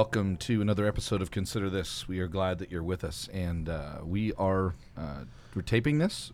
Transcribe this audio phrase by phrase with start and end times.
[0.00, 2.08] Welcome to another episode of Consider This.
[2.08, 5.24] We are glad that you're with us, and uh, we are uh,
[5.54, 6.32] we're taping this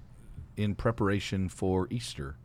[0.56, 2.36] in preparation for Easter.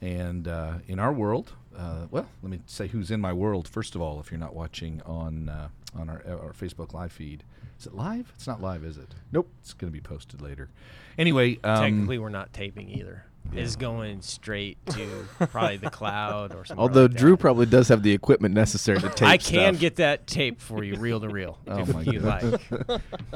[0.00, 3.94] And uh, in our world, uh, well, let me say who's in my world first
[3.94, 4.18] of all.
[4.18, 7.44] If you're not watching on uh, on our our Facebook live feed,
[7.78, 8.32] is it live?
[8.34, 9.14] It's not live, is it?
[9.30, 9.48] Nope.
[9.60, 10.68] It's going to be posted later.
[11.16, 13.24] Anyway, um, Technically, we're not taping either.
[13.52, 16.80] It's going straight to probably the cloud or something.
[16.80, 17.36] Although like Drew that.
[17.40, 19.80] probably does have the equipment necessary to tape I can stuff.
[19.80, 22.42] get that tape for you, reel to reel, Oh if my you like.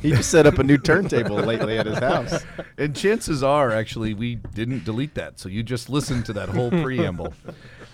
[0.02, 2.44] He just set up a new turntable lately at his house.
[2.76, 5.38] and chances are, actually, we didn't delete that.
[5.38, 7.32] So you just listened to that whole preamble.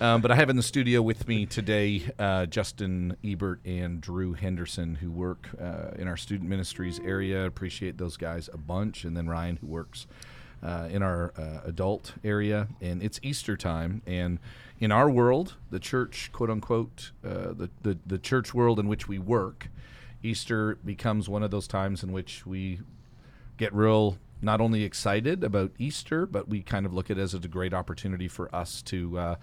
[0.00, 4.32] Um, but I have in the studio with me today uh, Justin Ebert and Drew
[4.32, 7.44] Henderson, who work uh, in our student ministries area.
[7.46, 9.04] Appreciate those guys a bunch.
[9.04, 10.06] And then Ryan, who works
[10.64, 12.68] uh, in our uh, adult area.
[12.80, 14.02] And it's Easter time.
[14.06, 14.38] And
[14.80, 19.06] in our world, the church, quote unquote, uh, the, the, the church world in which
[19.06, 19.68] we work,
[20.22, 22.80] Easter becomes one of those times in which we
[23.58, 27.34] get real not only excited about Easter, but we kind of look at it as
[27.34, 29.34] a great opportunity for us to uh,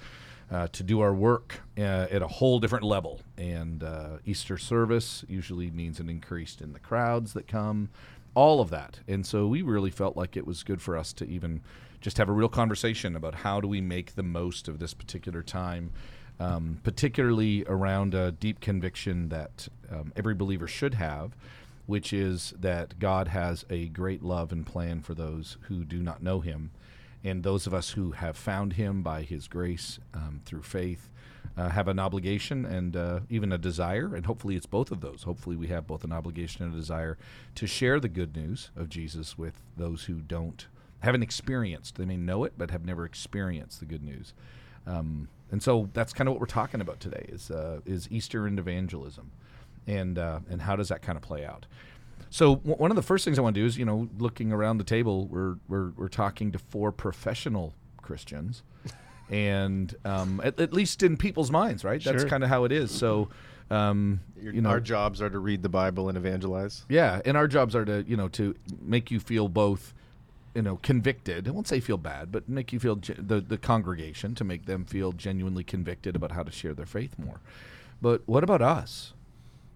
[0.51, 3.21] uh, to do our work uh, at a whole different level.
[3.37, 7.89] And uh, Easter service usually means an increase in the crowds that come,
[8.33, 8.99] all of that.
[9.07, 11.61] And so we really felt like it was good for us to even
[11.99, 15.43] just have a real conversation about how do we make the most of this particular
[15.43, 15.91] time.
[16.39, 21.35] Um, particularly around a deep conviction that um, every believer should have,
[21.85, 26.23] which is that God has a great love and plan for those who do not
[26.23, 26.71] know Him.
[27.23, 31.11] And those of us who have found Him by His grace um, through faith
[31.57, 35.23] uh, have an obligation and uh, even a desire, and hopefully it's both of those.
[35.23, 37.17] Hopefully, we have both an obligation and a desire
[37.55, 40.67] to share the good news of Jesus with those who don't
[41.01, 41.95] haven't experienced.
[41.97, 44.33] They may know it, but have never experienced the good news.
[44.87, 48.47] Um, and so that's kind of what we're talking about today is uh, is Easter
[48.47, 49.31] and evangelism,
[49.85, 51.65] and uh, and how does that kind of play out?
[52.29, 54.53] So w- one of the first things I want to do is you know looking
[54.53, 58.63] around the table, we're we're we're talking to four professional Christians,
[59.31, 62.03] and um, at, at least in people's minds, right?
[62.03, 62.29] That's Sure.
[62.29, 62.91] kind of how it is.
[62.91, 63.29] So.
[63.71, 66.85] Um, Your- you know, our jobs are to read the Bible and evangelize.
[66.89, 69.93] yeah, and our jobs are to you know to make you feel both,
[70.53, 71.47] you know, convicted.
[71.47, 74.65] I won't say feel bad, but make you feel ge- the the congregation to make
[74.65, 77.39] them feel genuinely convicted about how to share their faith more.
[78.01, 79.13] But what about us?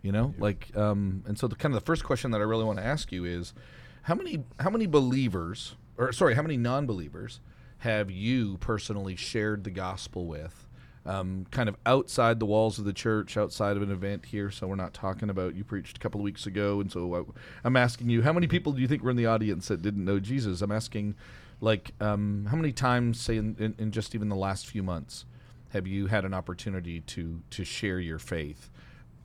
[0.02, 2.66] You know, like, um, and so the kind of the first question that I really
[2.66, 3.54] want to ask you is,
[4.02, 7.40] how many how many believers, or sorry, how many non-believers
[7.80, 10.66] have you personally shared the gospel with?
[11.06, 14.50] um, kind of outside the walls of the church, outside of an event here.
[14.50, 17.24] So we're not talking about you preached a couple of weeks ago, and so I,
[17.64, 20.04] I'm asking you, how many people do you think were in the audience that didn't
[20.04, 20.62] know Jesus?
[20.62, 21.16] I'm asking,
[21.62, 25.26] like, um, how many times, say, in, in, in just even the last few months,
[25.70, 28.70] have you had an opportunity to to share your faith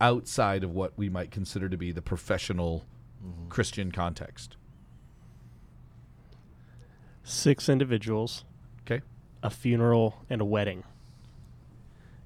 [0.01, 2.85] outside of what we might consider to be the professional
[3.49, 4.57] Christian context?
[7.31, 8.45] Six individuals,
[8.83, 9.01] Okay.
[9.43, 10.85] a funeral, and a wedding.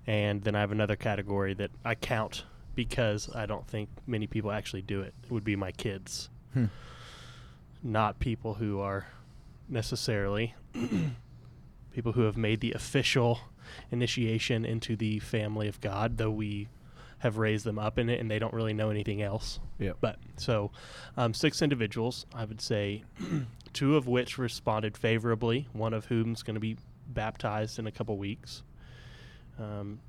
[0.07, 2.45] And then I have another category that I count
[2.75, 5.15] because I don't think many people actually do it.
[5.25, 6.29] It would be my kids.
[6.53, 6.67] Hmm.
[7.83, 9.07] Not people who are
[9.69, 10.55] necessarily
[11.93, 13.41] people who have made the official
[13.91, 16.69] initiation into the family of God, though we
[17.19, 19.59] have raised them up in it and they don't really know anything else.
[19.79, 19.93] Yeah.
[20.01, 20.71] But so,
[21.17, 23.05] um, six individuals, I would say,
[23.75, 27.93] two of which responded favorably, one of whom is going to be baptized in a
[27.93, 28.63] couple weeks.
[29.59, 30.01] Um,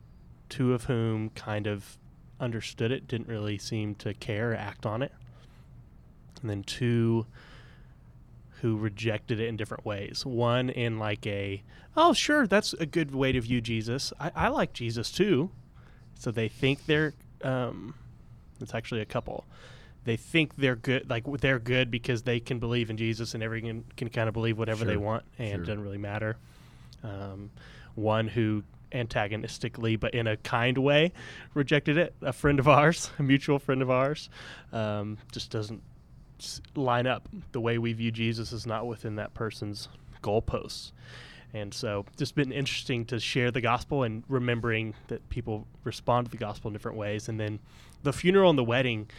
[0.47, 1.97] two of whom kind of
[2.39, 5.11] understood it, didn't really seem to care act on it.
[6.41, 7.25] And then two
[8.61, 10.25] who rejected it in different ways.
[10.25, 11.61] One in like a,
[11.97, 14.13] oh, sure, that's a good way to view Jesus.
[14.19, 15.51] I, I like Jesus too.
[16.17, 17.13] So they think they're,
[17.43, 17.95] um,
[18.61, 19.45] it's actually a couple.
[20.05, 23.83] They think they're good, like they're good because they can believe in Jesus and everyone
[23.97, 25.55] can kind of believe whatever they want and sure.
[25.55, 26.37] it doesn't really matter.
[27.03, 27.51] Um,
[27.95, 31.11] one who antagonistically, but in a kind way,
[31.53, 32.15] rejected it.
[32.21, 34.29] A friend of ours, a mutual friend of ours,
[34.71, 35.81] um, just doesn't
[36.75, 37.27] line up.
[37.51, 39.89] The way we view Jesus is not within that person's
[40.23, 40.91] goalposts.
[41.53, 46.31] And so, just been interesting to share the gospel and remembering that people respond to
[46.31, 47.29] the gospel in different ways.
[47.29, 47.59] And then
[48.03, 49.09] the funeral and the wedding,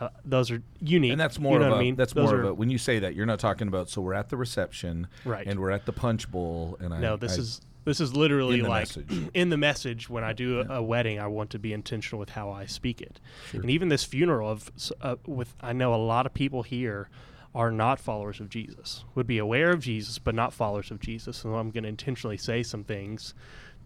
[0.00, 1.12] uh, those are unique.
[1.12, 1.96] And that's more you know of a I mean?
[1.96, 4.00] that's Those more are, of a when you say that you're not talking about so
[4.02, 5.46] we're at the reception Right.
[5.46, 8.58] and we're at the punch bowl and I No, this I- is this is literally
[8.58, 9.30] In like message.
[9.34, 10.10] in the message.
[10.10, 10.78] When I do a, Yeah.
[10.78, 13.20] a wedding, I want to be intentional with how I speak it.
[13.50, 13.60] Sure.
[13.60, 14.70] And even this funeral of
[15.00, 17.08] uh, with I know a lot of people here
[17.54, 19.04] are not followers of Jesus.
[19.14, 21.38] Would be aware of Jesus, but not followers of Jesus.
[21.38, 23.34] So I'm going to intentionally say some things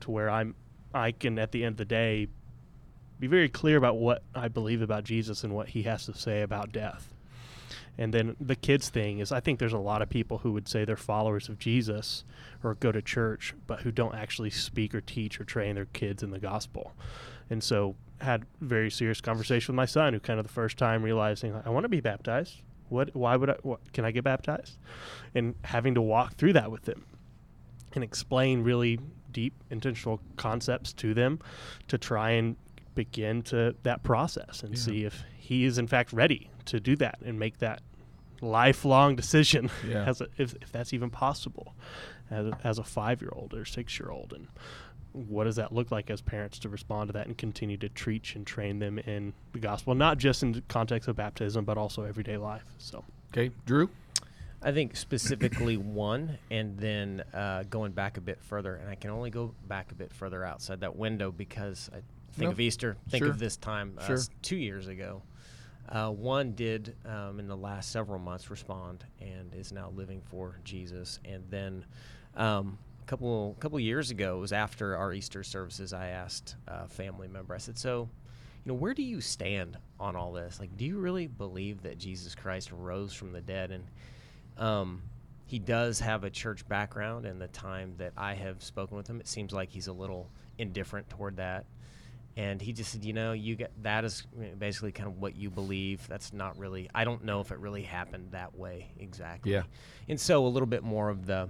[0.00, 0.54] to where I'm
[0.92, 2.26] I can at the end of the day
[3.20, 6.42] be very clear about what I believe about Jesus and what he has to say
[6.42, 7.12] about death.
[7.98, 10.66] And then the kids thing is, I think there's a lot of people who would
[10.66, 12.24] say they're followers of Jesus
[12.64, 16.22] or go to church, but who don't actually speak or teach or train their kids
[16.22, 16.94] in the gospel.
[17.50, 21.02] And so, had very serious conversation with my son, who kind of the first time
[21.02, 22.62] realizing I want to be baptized.
[22.88, 23.14] What?
[23.14, 23.56] Why would I?
[23.62, 24.78] What, can I get baptized?
[25.34, 27.04] And having to walk through that with them
[27.94, 29.00] and explain really
[29.32, 31.38] deep intentional concepts to them
[31.88, 32.56] to try and
[32.94, 34.80] begin to that process and Yeah.
[34.80, 37.82] see if he is in fact ready to do that and make that
[38.40, 40.04] lifelong decision Yeah.
[40.08, 41.74] as a, if, if that's even possible
[42.30, 44.48] as a, as a five year old or six year old and
[45.12, 48.36] what does that look like as parents to respond to that and continue to teach
[48.36, 52.04] and train them in the gospel not just in the context of baptism but also
[52.04, 53.88] everyday life so Okay, Drew.
[54.60, 59.10] I think specifically one, and then uh, going back a bit further, and I can
[59.10, 62.00] only go back a bit further outside that window because I
[62.32, 63.30] think No, of Easter, think sure.
[63.30, 64.18] of this time uh, Sure.
[64.42, 65.22] two years ago.
[65.88, 70.58] Uh, one did um, in the last several months respond and is now living for
[70.64, 71.84] Jesus, and then
[72.36, 75.92] um, a couple couple years ago, it was after our Easter services.
[75.92, 77.54] I asked a family member.
[77.54, 78.08] I said, "So."
[78.62, 80.60] you know, where do you stand on all this?
[80.60, 83.70] Like, do you really believe that Jesus Christ rose from the dead?
[83.70, 83.84] And
[84.58, 85.00] um,
[85.46, 89.18] he does have a church background, and the time that I have spoken with him,
[89.18, 90.28] it seems like he's a little
[90.58, 91.64] indifferent toward that.
[92.36, 94.22] And he just said, you know, you get that is
[94.58, 96.06] basically kind of what you believe.
[96.08, 96.88] That's not really.
[96.94, 99.52] I don't know if it really happened that way exactly.
[99.52, 99.64] Yeah.
[100.08, 101.48] And so a little bit more of the,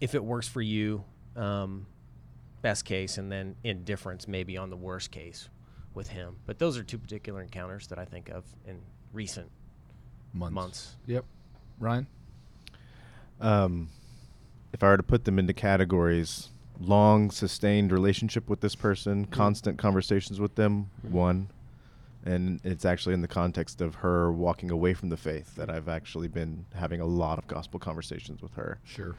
[0.00, 1.04] if it works for you,
[1.36, 1.86] um,
[2.62, 5.48] best case, and then indifference maybe on the worst case
[5.94, 6.36] with him.
[6.46, 8.80] But those are two particular encounters that I think of in
[9.12, 9.50] recent
[10.32, 10.54] Months.
[10.54, 10.96] months.
[11.06, 11.24] Yep.
[11.78, 12.06] Ryan.
[13.40, 13.88] Um,
[14.72, 16.48] if I were to put them into categories,
[16.80, 21.48] long sustained relationship with this person, constant conversations with them, one.
[22.24, 25.88] And it's actually in the context of her walking away from the faith that I've
[25.88, 28.78] actually been having a lot of gospel conversations with her.
[28.84, 29.14] Sure.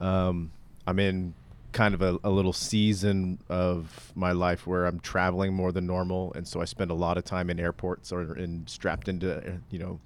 [0.00, 0.50] Um,
[0.86, 1.34] I'm in
[1.72, 6.32] kind of a, a little season of my life where I'm traveling more than normal,
[6.34, 9.78] and so I spend a lot of time in airports or in strapped into you
[9.78, 10.00] know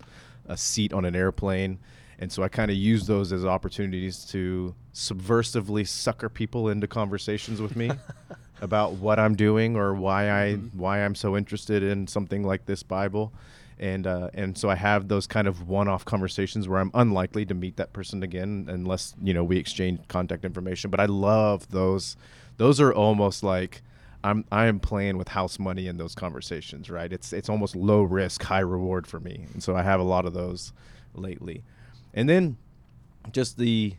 [0.49, 1.79] a seat on an airplane,
[2.23, 7.61] and so I kind of use those as opportunities to subversively sucker people into conversations
[7.61, 7.91] with me
[8.61, 12.85] about what I'm doing or why I why I'm so interested in something like this
[12.85, 13.33] Bible.
[13.81, 17.55] And uh, and so I have those kind of one-off conversations where I'm unlikely to
[17.55, 20.93] meet that person again unless you know we exchange contact information.
[20.93, 22.17] But I love those;
[22.57, 23.83] those are almost like
[24.23, 26.89] I'm I am playing with house money in those conversations.
[26.89, 27.13] Right?
[27.13, 29.47] It's it's almost low risk, high reward for me.
[29.55, 30.73] And so I have a lot of those
[31.17, 31.65] lately.
[32.15, 32.57] And then
[33.33, 33.95] just the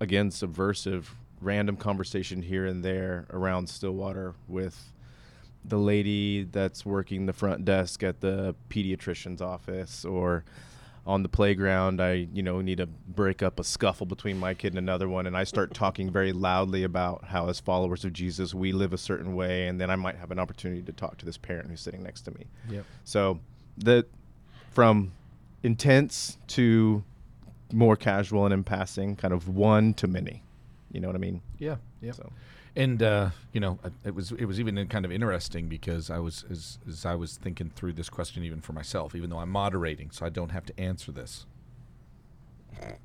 [0.00, 4.92] again subversive random conversation here and there around Stillwater with
[5.64, 10.44] the lady that's working the front desk at the pediatrician's office or
[11.06, 14.72] on the playground I you know need to break up a scuffle between my kid
[14.72, 18.54] and another one and I start talking very loudly about how as followers of Jesus
[18.54, 21.26] we live a certain way and then I might have an opportunity to talk to
[21.26, 22.46] this parent who's sitting next to me.
[22.70, 22.84] Yep.
[23.04, 23.40] So
[23.76, 24.06] the
[24.70, 25.12] from
[25.62, 27.04] intense to
[27.72, 30.42] more casual and in passing, kind of one to many.
[30.92, 31.42] You know what I mean?
[31.58, 31.76] Yeah.
[32.00, 32.12] Yeah.
[32.12, 32.30] So
[32.76, 36.18] And uh, you know, uh, it was it was even kind of interesting because I
[36.18, 39.50] was as, as I was thinking through this question even for myself, even though I'm
[39.50, 41.46] moderating, so I don't have to answer this.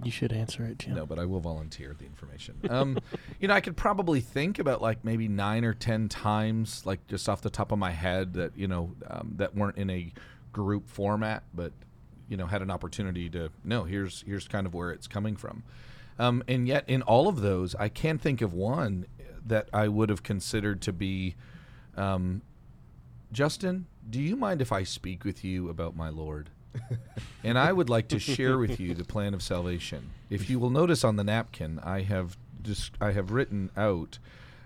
[0.04, 2.56] you should answer it Jim No, but I will volunteer the information.
[2.70, 3.00] Um,
[3.40, 7.28] you know, I could probably think about like maybe nine or ten times, like just
[7.30, 10.12] off the top of my head, that you know um, that weren't in a
[10.52, 11.72] group format, but
[12.30, 13.84] you know had an opportunity to no.
[13.84, 15.64] Here's here's kind of where it's coming from,
[16.18, 19.06] um, and yet in all of those, I can't think of one
[19.46, 21.36] that I would have considered to be,
[21.98, 22.42] um,
[23.32, 23.88] Justin.
[24.10, 26.50] Do you mind if I speak with you about my Lord?
[27.44, 30.12] and I would like to share with you the plan of salvation.
[30.30, 34.20] If you will notice on the napkin, I have just I have written out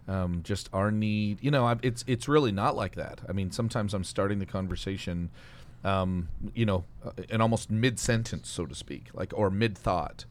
[0.07, 1.39] um, just our need.
[1.41, 3.21] You know, I, it's it's really not like that.
[3.27, 5.29] I mean, sometimes I'm starting the conversation,
[5.83, 6.85] um, you know,
[7.29, 10.25] an almost mid sentence, so to speak, like or mid thought.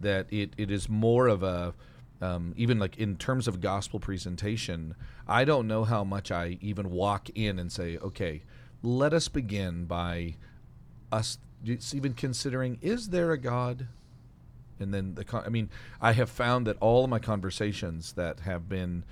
[0.00, 1.74] That it it is more of a
[2.20, 4.94] um, even like in terms of gospel presentation,
[5.28, 8.42] I don't know how much I even walk in and say, okay,
[8.82, 10.36] let us begin by
[11.10, 11.38] us
[11.94, 13.86] even considering is there a god
[14.78, 15.70] and then the con- i mean
[16.00, 19.02] i have found that all of my conversations that have been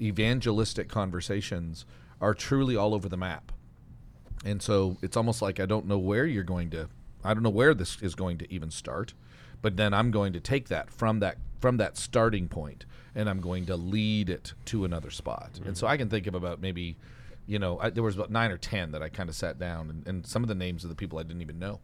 [0.00, 1.84] evangelistic conversations
[2.20, 3.52] are truly all over the map
[4.44, 6.88] and so it's almost like i don't know where you're going to
[7.24, 9.14] i don't know where this is going to even start
[9.62, 13.40] but then i'm going to take that from that from that starting point and i'm
[13.40, 16.96] going to lead it to another spot and so i can think of about maybe
[17.50, 19.90] you know, I, there was about nine or ten that I kind of sat down,
[19.90, 21.80] and, and some of the names of the people I didn't even know,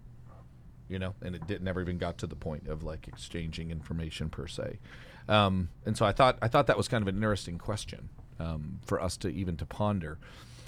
[0.88, 4.28] you know, and it did, never even got to the point of like exchanging information
[4.28, 4.78] per se.
[5.28, 8.78] Um, and so I thought I thought that was kind of an interesting question um,
[8.86, 10.18] for us to even to ponder.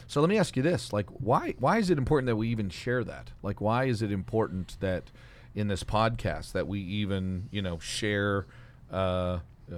[0.09, 2.71] So let me ask you this: like, why why is it important that we even
[2.71, 3.33] share that?
[3.43, 5.13] Like, why is it important that
[5.55, 8.47] in this podcast that we even you know share
[8.91, 9.77] uh, uh,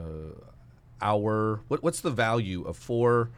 [1.03, 3.31] our what, what's the value of four?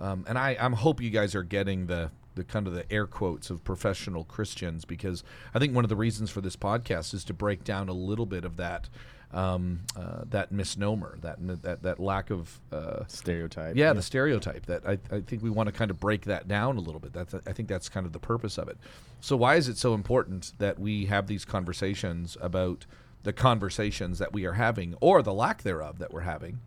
[0.00, 3.06] Um, and I I'm hope you guys are getting the the kind of the air
[3.06, 5.22] quotes of professional Christians because
[5.54, 8.26] I think one of the reasons for this podcast is to break down a little
[8.26, 8.88] bit of that
[9.32, 13.76] um, uh, that misnomer, that that that lack of uh, Stereotype.
[13.76, 14.66] yeah, the stereotype.
[14.66, 17.12] That I, I think we want to kind of break that down a little bit.
[17.12, 18.76] That's I think that's kind of the purpose of it.
[19.20, 22.86] So why is it so important that we have these conversations about
[23.22, 26.58] the conversations that we are having, or the lack thereof that we're having,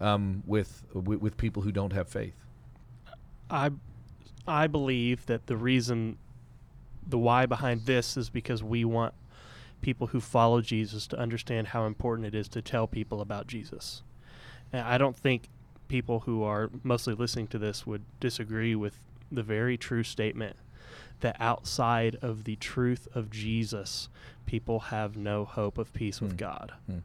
[0.00, 2.34] um, with, with with people who don't have faith?
[3.50, 3.70] I
[4.46, 6.18] I believe that the reason
[7.06, 9.14] the why behind this is because we want
[9.80, 14.02] people who follow Jesus to understand how important it is to tell people about Jesus.
[14.72, 15.48] And I don't think
[15.88, 18.98] people who are mostly listening to this would disagree with
[19.30, 20.56] the very true statement
[21.20, 24.08] that outside of the truth of Jesus,
[24.46, 26.26] people have no hope of peace Hmm.
[26.26, 26.72] with God.
[26.86, 26.98] Hmm.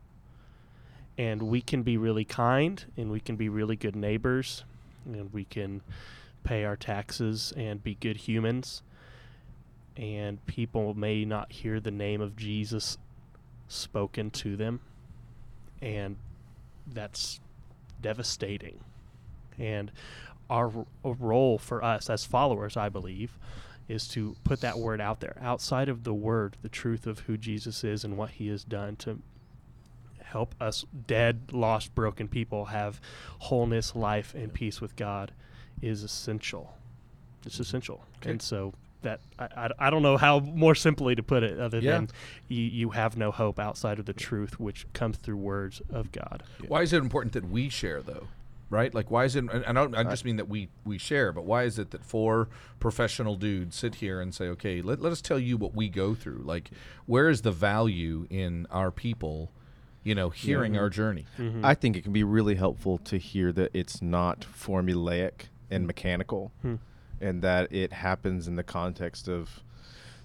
[1.18, 4.63] And we can be really kind and we can be really good neighbors
[5.06, 5.82] and we can
[6.44, 8.82] pay our taxes and be good humans.
[9.96, 12.98] And people may not hear the name of Jesus
[13.68, 14.80] spoken to them.
[15.82, 16.16] And
[16.88, 17.40] that's
[18.02, 18.80] devastating.
[19.58, 19.92] And
[20.50, 20.72] our
[21.04, 23.38] role for us as followers, I believe,
[23.88, 27.38] is to put that word out there outside of the word, the truth of who
[27.38, 29.20] Jesus is and what he has done to
[30.22, 33.00] help us dead, lost, broken people have
[33.40, 35.32] wholeness, life, and peace with God
[35.82, 36.76] is essential.
[37.46, 37.62] It's mm-hmm.
[37.62, 38.06] essential.
[38.18, 38.32] Okay.
[38.32, 41.79] And so that I, I, I don't know how more simply to put it other
[41.79, 41.91] Yeah.
[41.93, 42.10] than
[42.50, 46.43] you, you have no hope outside of the truth which comes through words of God.
[46.67, 48.27] Why is it important that we share though?
[48.69, 48.91] Right?
[48.93, 51.45] Like why is it and I don't I just mean that we we share, but
[51.45, 52.48] why is it that four
[52.79, 56.15] professional dudes sit here and say, "Okay, let, let us tell you what we go
[56.15, 56.72] through." Like
[57.05, 59.51] where is the value in our people,
[60.03, 61.27] you know, hearing our journey?
[61.62, 66.51] I think it can be really helpful to hear that it's not formulaic and mechanical,
[66.63, 66.75] Hmm.
[67.24, 69.63] And that it happens in the context of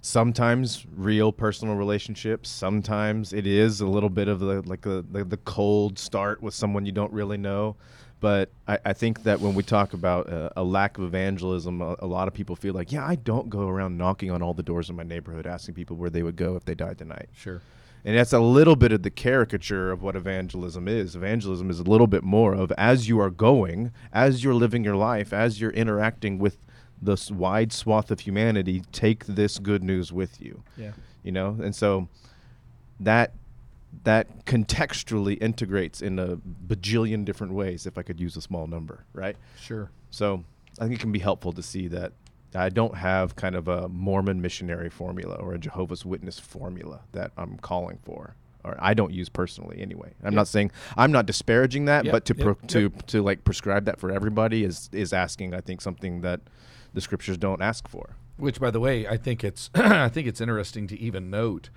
[0.01, 2.49] sometimes real personal relationships.
[2.49, 6.55] Sometimes it is a little bit of the like the the, the cold start with
[6.55, 7.77] someone you don't really know.
[8.21, 11.97] But I, I think that when we talk about uh, a lack of evangelism, a,
[12.01, 14.63] a lot of people feel like, yeah, I don't go around knocking on all the
[14.63, 17.29] doors in my neighborhood asking people where they would go if they died tonight.
[17.33, 17.63] Sure.
[18.05, 21.15] And that's a little bit of the caricature of what evangelism is.
[21.15, 24.97] Evangelism is a little bit more of as you are going, as you're living your
[24.97, 26.59] life, as you're interacting with
[27.01, 30.63] this wide swath of humanity, take this good news with you.
[30.77, 30.93] Yeah.
[31.23, 31.57] You know?
[31.63, 32.09] And so
[33.01, 33.33] that
[34.05, 36.37] that contextually integrates in a
[36.67, 39.37] bajillion different ways if I could use a small number, right?
[39.59, 39.91] Sure.
[40.11, 40.45] So
[40.79, 42.13] I think it can be helpful to see that
[42.55, 47.33] I don't have kind of a Mormon missionary formula or a Jehovah's Witness formula that
[47.37, 48.35] I'm calling for.
[48.65, 50.13] Or I don't use personally anyway.
[50.23, 50.37] I'm Yeah.
[50.37, 53.85] not saying I'm not disparaging that, Yep, but to pro- yep, to to like prescribe
[53.87, 56.41] that for everybody is is asking I think something that
[56.99, 58.17] the scriptures don't ask for.
[58.39, 61.71] Which, by the way, I think it's I think it's interesting to even note.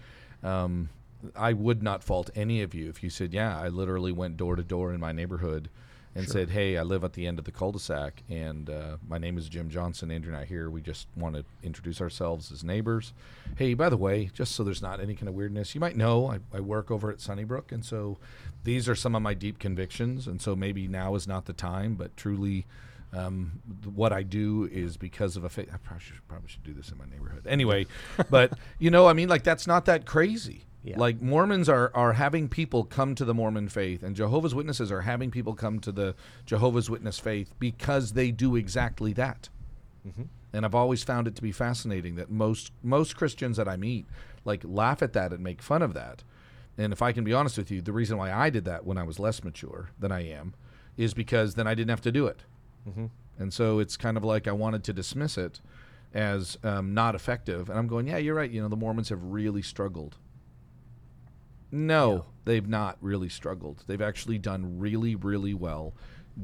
[0.44, 0.90] Um,
[1.36, 4.56] I would not fault any of you if you said, "Yeah, I literally went door
[4.56, 5.70] to door in my neighborhood
[6.16, 9.38] and said, "Hey, I live at the end of the cul-de-sac, and uh, my name
[9.38, 10.10] is Jim Johnson.
[10.10, 10.72] Andrew and I here.
[10.72, 13.14] We just want to introduce ourselves as neighbors.
[13.58, 16.32] Hey, by the way, just so there's not any kind of weirdness, you might know
[16.32, 18.18] I, I work over at Sunnybrook, and so
[18.64, 21.94] these are some of my deep convictions, and so maybe now is not the time,
[21.94, 22.66] but truly."
[23.14, 23.62] Um,
[23.94, 25.70] what I do is because of a faith.
[25.74, 27.88] I probably should, probably should do this in my neighborhood anyway,
[28.30, 30.66] but you know, I mean, like that's not that crazy.
[30.84, 30.98] Yeah.
[30.98, 35.02] Like Mormons are are having people come to the Mormon faith, and Jehovah's Witnesses are
[35.02, 36.16] having people come to the
[36.46, 39.50] Jehovah's Witness faith because they do exactly that.
[40.54, 44.08] And I've always found it to be fascinating that most most Christians that I meet
[44.44, 46.24] like laugh at that and make fun of that.
[46.78, 48.98] And if I can be honest with you, the reason why I did that when
[48.98, 50.54] I was less mature than I am
[50.98, 52.44] is because then I didn't have to do it.
[53.40, 55.62] And so it's kind of like I wanted to dismiss it
[56.14, 57.70] as um, not effective.
[57.70, 58.52] And I'm going, yeah, you're right.
[58.52, 60.18] You know, the Mormons have really struggled.
[61.72, 63.84] No, they've not really struggled.
[63.88, 65.94] They've actually done really, really well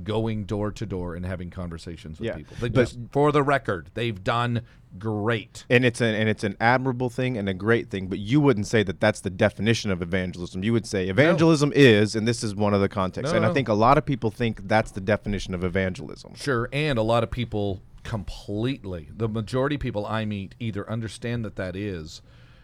[0.04, 2.58] going door to door and having conversations with Yeah, people.
[2.60, 4.62] They but- for the record, they've done
[4.98, 5.66] great.
[5.70, 8.68] And it's an and it's an admirable thing and a great thing, but you wouldn't
[8.68, 10.64] say that that's the definition of evangelism.
[10.64, 13.32] You would say evangelism is, and this is one of the contexts.
[13.34, 16.36] No, and I think a lot of people think that's the definition of evangelism.
[16.36, 19.10] Sure, and a lot of people completely.
[19.16, 22.22] The majority of people I meet either understand that that is,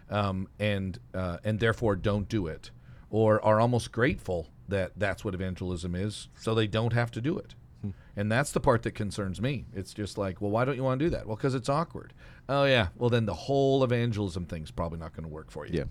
[0.10, 2.72] um, and uh, and therefore don't do it,
[3.10, 7.38] or are almost grateful that that's what evangelism is, so they don't have to do
[7.38, 7.56] it.
[8.16, 9.66] And that's the part that concerns me.
[9.74, 11.26] It's just like, well, why don't you want to do that?
[11.28, 12.14] Well, because it's awkward.
[12.48, 12.88] Oh yeah.
[12.96, 15.80] Well, then the whole evangelism thing's probably not going to work for you.
[15.80, 15.84] Yeah.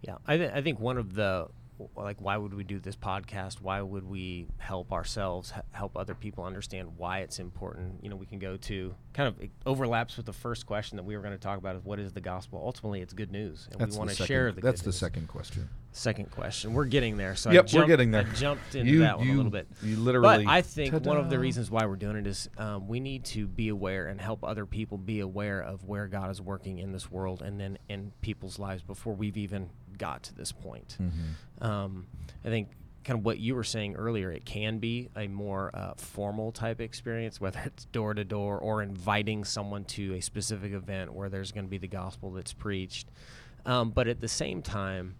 [0.00, 1.48] Yeah, I, th- I think one of the
[1.96, 3.60] like why would we do this podcast?
[3.60, 8.02] Why would we help ourselves h- help other people understand why it's important?
[8.02, 11.02] You know, we can go to kind of it overlaps with the first question that
[11.02, 12.62] we were going to talk about is what is the gospel?
[12.64, 14.60] Ultimately, it's good news, and That's we the want to share the.
[14.60, 14.96] That's good the news.
[14.98, 15.68] second question.
[15.96, 16.74] Second question.
[16.74, 17.36] We're getting there.
[17.36, 18.26] So I Yep, we're jumped- getting there.
[18.28, 19.68] I jumped into You- that one you- a little bit.
[19.80, 22.88] you literally- But I think one of the reasons why we're doing it is um,
[22.88, 26.40] we need to be aware and help other people be aware of where God is
[26.42, 30.50] working in this world and then in people's lives before we've even got to this
[30.50, 30.96] point.
[31.00, 31.64] Mm-hmm.
[31.64, 32.06] Um,
[32.44, 32.70] I think
[33.04, 36.80] kind of what you were saying earlier, it can be a more uh, formal type
[36.80, 41.52] experience, whether it's door to door or inviting someone to a specific event where there's
[41.52, 43.06] going to be the gospel that's preached.
[43.64, 45.14] Um, but at the same time,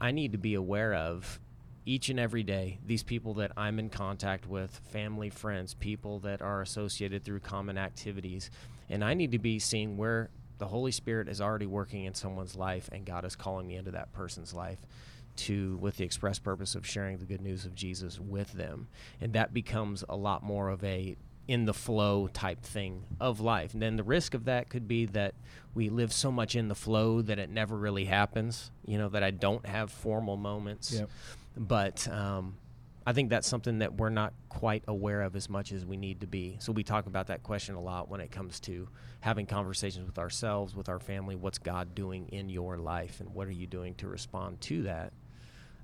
[0.00, 1.40] I need to be aware of
[1.84, 6.42] each and every day these people that I'm in contact with, family, friends, people that
[6.42, 8.50] are associated through common activities.
[8.90, 12.56] And I need to be seeing where the Holy Spirit is already working in someone's
[12.56, 14.78] life and God is calling me into that person's life
[15.36, 18.88] to with the express purpose of sharing the good news of Jesus with them.
[19.20, 21.16] And that becomes a lot more of a
[21.48, 23.72] in the flow type thing of life.
[23.72, 25.34] And then the risk of that could be that
[25.74, 29.22] we live so much in the flow that it never really happens, you know, that
[29.22, 30.92] I don't have formal moments.
[30.92, 31.10] Yep.
[31.56, 32.58] But um,
[33.06, 36.20] I think that's something that we're not quite aware of as much as we need
[36.20, 36.58] to be.
[36.60, 38.86] So we talk about that question a lot when it comes to
[39.20, 41.34] having conversations with ourselves, with our family.
[41.34, 45.14] What's God doing in your life, and what are you doing to respond to that?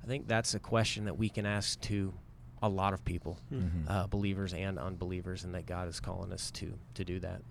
[0.02, 2.12] I think that's a question that we can ask to
[2.66, 3.88] a lot of people, Mm-hmm.
[3.88, 7.42] uh, believers and unbelievers, and that God is calling us to to do that.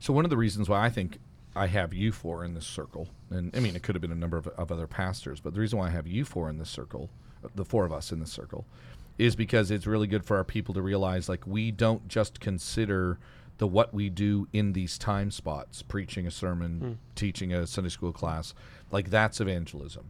[0.00, 1.18] So one of the reasons why I think
[1.56, 4.22] I have you four in this circle, and I mean it could have been a
[4.24, 6.70] number of, of other pastors, but the reason why I have you four in this
[6.70, 7.10] circle,
[7.44, 8.64] uh, the four of us in this circle,
[9.18, 13.18] is because it's really good for our people to realize like we don't just consider
[13.56, 18.12] the what we do in these time spots, preaching a sermon, teaching a Sunday school
[18.12, 18.54] class,
[18.92, 20.04] like that's evangelism.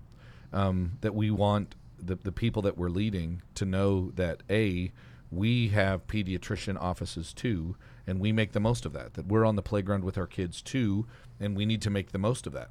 [0.52, 4.92] Um, that we want the, the people that we're leading to know that a
[5.30, 9.56] we have pediatrician offices too and we make the most of that that we're on
[9.56, 11.06] the playground with our kids too
[11.40, 12.70] and we need to make the most of that.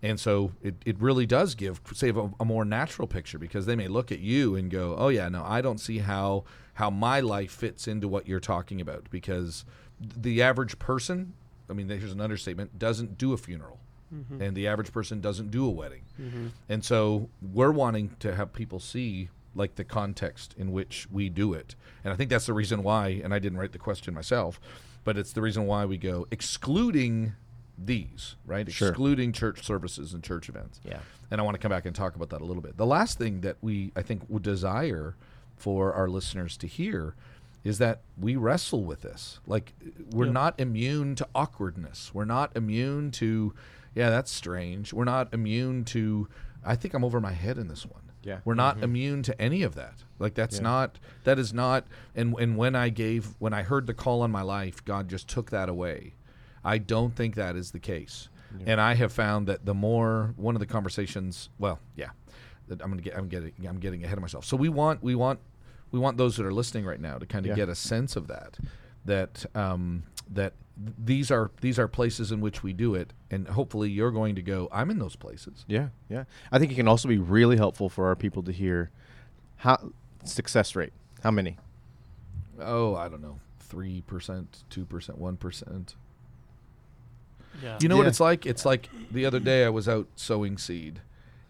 [0.00, 3.74] And so it, it really does give say a, a more natural picture because they
[3.74, 7.18] may look at you and go oh yeah no i don't see how how my
[7.18, 9.64] life fits into what you're talking about because
[10.00, 11.32] the average person
[11.68, 13.80] i mean here's an understatement doesn't do a funeral
[14.14, 14.40] Mm-hmm.
[14.40, 16.46] and the average person doesn't do a wedding mm-hmm.
[16.70, 21.52] and so we're wanting to have people see like the context in which we do
[21.52, 21.74] it.
[22.04, 24.60] And I think that's the reason why, and I didn't write the question myself,
[25.04, 27.32] but it's the reason why we go excluding
[27.76, 28.70] these, right?
[28.70, 28.88] Sure.
[28.88, 30.80] Excluding church services and church events.
[30.84, 31.00] Yeah.
[31.30, 32.76] And I want to come back and talk about that a little bit.
[32.76, 35.16] The last thing that we, I think, would desire
[35.56, 37.14] for our listeners to hear
[37.64, 39.40] is that we wrestle with this.
[39.46, 39.74] Like,
[40.10, 40.32] we're Yeah.
[40.32, 42.12] not immune to awkwardness.
[42.14, 43.54] We're not immune to,
[43.94, 44.92] yeah, that's strange.
[44.92, 46.28] We're not immune to,
[46.64, 48.02] I think I'm over my head in this one.
[48.22, 48.40] Yeah.
[48.44, 50.04] We're not immune to any of that.
[50.18, 50.62] Like that's Yeah.
[50.62, 54.30] not that is not and and when I gave when I heard the call on
[54.30, 56.14] my life, God just took that away.
[56.64, 58.28] I don't think that is the case.
[58.66, 62.10] And I have found that the more one of the conversations, well, yeah.
[62.66, 64.44] that I'm going to get I'm getting I'm getting ahead of myself.
[64.44, 65.38] So we want we want
[65.92, 67.54] we want those that are listening right now to kind of Yeah.
[67.64, 68.58] get a sense of that
[69.04, 73.48] that um that th- these are these are places in which we do it and
[73.48, 75.64] hopefully you're going to go I'm in those places.
[75.66, 76.24] Yeah, yeah.
[76.52, 78.90] I think it can also be really helpful for our people to hear
[79.56, 79.92] how
[80.24, 80.92] success rate.
[81.22, 81.56] How many?
[82.60, 85.94] oh, I don't know, three percent, two percent, one percent.
[87.62, 87.78] Yeah.
[87.80, 88.46] You know what it's like?
[88.46, 91.00] It's like the other day I was out sowing seed,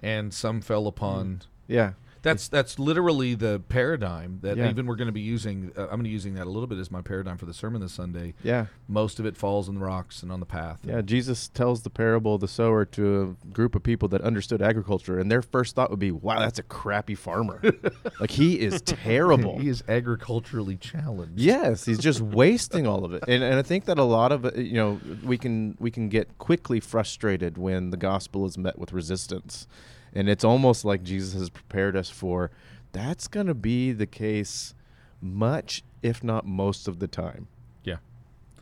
[0.02, 1.42] and some fell upon.
[1.66, 1.92] Yeah.
[2.22, 4.68] That's that's literally the paradigm that Yeah.
[4.70, 5.72] even we're going to be using.
[5.76, 7.54] Uh, I'm going to be using that a little bit as my paradigm for the
[7.54, 8.34] sermon this Sunday.
[8.42, 8.66] Yeah.
[8.88, 10.80] Most of it falls in the rocks and on the path.
[10.84, 14.60] Yeah, Jesus tells the parable of the sower to a group of people that understood
[14.62, 17.60] agriculture, and their first thought would be, "Wow, that's a crappy farmer.
[18.20, 21.38] like he is terrible." he is agriculturally challenged.
[21.38, 24.44] Yes, he's just wasting all of it, and and I think that a lot of
[24.44, 28.78] it, you know, we can we can get quickly frustrated when the gospel is met
[28.78, 29.66] with resistance,
[30.14, 32.50] and it's almost like Jesus has prepared us for
[32.92, 34.74] that's going to be the case
[35.20, 37.48] much, if not most of the time.
[37.84, 37.96] Yeah.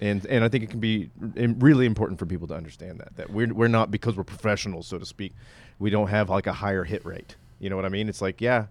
[0.01, 3.31] And and I think it can be really important for people to understand that that
[3.31, 5.33] we're we're not because we're professionals, so to speak,
[5.79, 7.37] we don't have like a higher hit rate.
[7.59, 8.09] You know what I mean?
[8.09, 8.67] It's like yeah,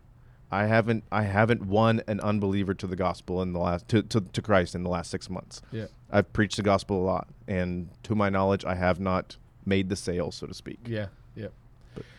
[0.51, 4.21] I haven't I haven't won an unbeliever to the gospel in the last to, to,
[4.21, 5.61] to Christ in the last six months.
[5.71, 5.87] Yeah.
[6.11, 9.95] I've preached the gospel a lot, and to my knowledge, I have not made the
[9.95, 10.79] sale, so to speak.
[10.85, 11.07] Yeah.
[11.35, 11.47] Yeah.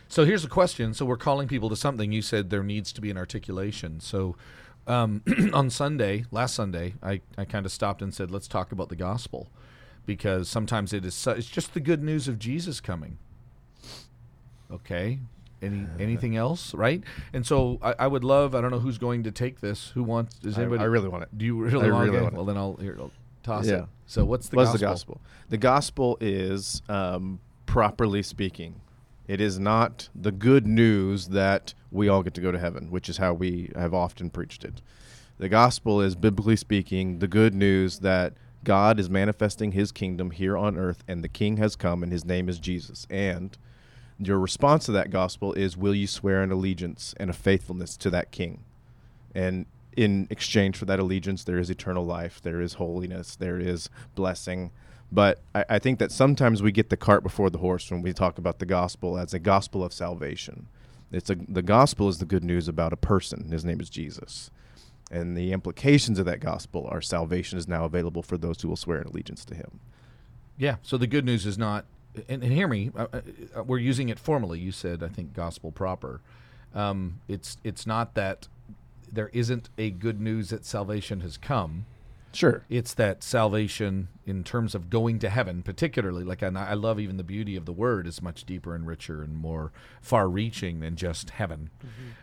[0.09, 0.93] So here's a question.
[0.93, 2.11] So we're calling people to something.
[2.11, 3.99] You said there needs to be an articulation.
[3.99, 4.35] So
[4.87, 5.21] um,
[5.53, 8.95] on Sunday, last Sunday, I, I kind of stopped and said, let's talk about the
[8.95, 9.49] gospel
[10.05, 13.17] because sometimes it is su- it's just the good news of Jesus coming.
[14.71, 15.19] Okay.
[15.61, 17.03] Any anything else, right?
[17.33, 18.53] And so I, I would love.
[18.53, 19.89] I don't know who's going to take this.
[19.95, 20.37] Who wants?
[20.37, 20.83] Does I- anybody?
[20.83, 21.35] I really want it.
[21.35, 22.21] Do you really I want really it?
[22.21, 22.37] want it.
[22.37, 23.73] Well, then I'll, here, I'll toss Yeah.
[23.83, 23.85] it.
[24.05, 24.79] So what's the What's gospel?
[24.79, 25.21] the gospel?
[25.49, 28.75] The gospel is, um, properly speaking,
[29.27, 33.09] it is not the good news that we all get to go to heaven, which
[33.09, 34.81] is how we have often preached it.
[35.37, 40.57] The gospel is, biblically speaking, the good news that God is manifesting his kingdom here
[40.57, 43.05] on earth and the king has come and his name is Jesus.
[43.09, 43.57] And
[44.19, 48.09] your response to that gospel is, will you swear an allegiance and a faithfulness to
[48.09, 48.63] that king?
[49.35, 53.89] And in exchange for that allegiance, there is eternal life, there is holiness, there is
[54.15, 54.71] blessing.
[55.11, 58.13] But I, I think that sometimes we get the cart before the horse when we
[58.13, 60.67] talk about the gospel as a gospel of salvation.
[61.11, 63.49] It's a the gospel is the good news about a person.
[63.51, 64.51] His name is Jesus.
[65.09, 68.75] And the implications of that gospel are salvation is now available for those who will
[68.75, 69.79] swear an allegiance to him.
[70.57, 70.77] Yeah.
[70.81, 71.85] So the good news is not,
[72.27, 73.07] and, and hear me, uh,
[73.55, 74.59] uh, we're using it formally.
[74.59, 76.19] You said, I think, gospel proper.
[76.75, 78.49] Um, it's it's not that
[79.09, 81.85] there isn't a good news that salvation has come.
[82.37, 82.63] Sure.
[82.69, 86.99] It's that salvation, in terms of going to heaven, particularly, like, and I I love
[86.99, 89.71] even the beauty of the word is much deeper and richer and more
[90.01, 91.71] far-reaching than just heaven.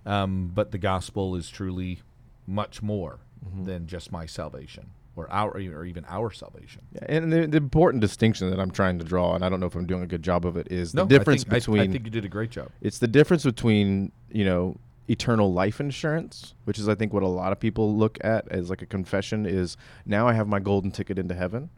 [0.06, 2.02] Um, but the gospel is truly
[2.46, 3.18] much more
[3.64, 6.82] than just my salvation or our or even our salvation.
[6.92, 9.66] Yeah, and the, the important distinction that I'm trying to draw, and I don't know
[9.66, 11.80] if I'm doing a good job of it, is the difference I think, I- between
[11.80, 12.70] I, think you did a great job.
[12.80, 14.76] It's the difference between, you know,
[15.08, 18.70] eternal life insurance, which is I think what a lot of people look at as
[18.70, 21.70] like a confession is now I have my golden ticket into heaven.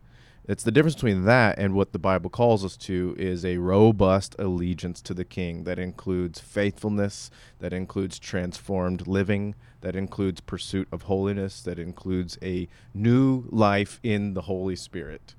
[0.48, 4.36] It's the difference between that and what the Bible calls us to is a robust
[4.38, 11.02] allegiance to the king that includes faithfulness, that includes transformed living, that includes pursuit of
[11.02, 15.34] holiness, that includes a new life in the Holy Spirit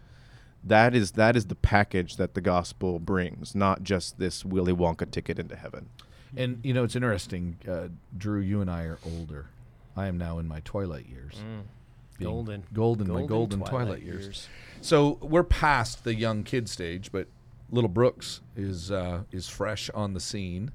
[0.67, 5.09] that is that is the package that the gospel brings, not just this Willy Wonka
[5.09, 5.89] ticket into heaven.
[6.37, 8.39] And you know, it's interesting, uh, Drew.
[8.39, 9.47] You and I are older.
[9.95, 11.35] I am now in my twilight years.
[12.17, 12.63] Being Golden.
[12.73, 14.47] golden, my golden twilight, years.
[14.81, 17.27] So we're past the young kid stage, but
[17.69, 20.71] little Brooks is uh, is fresh on the scene,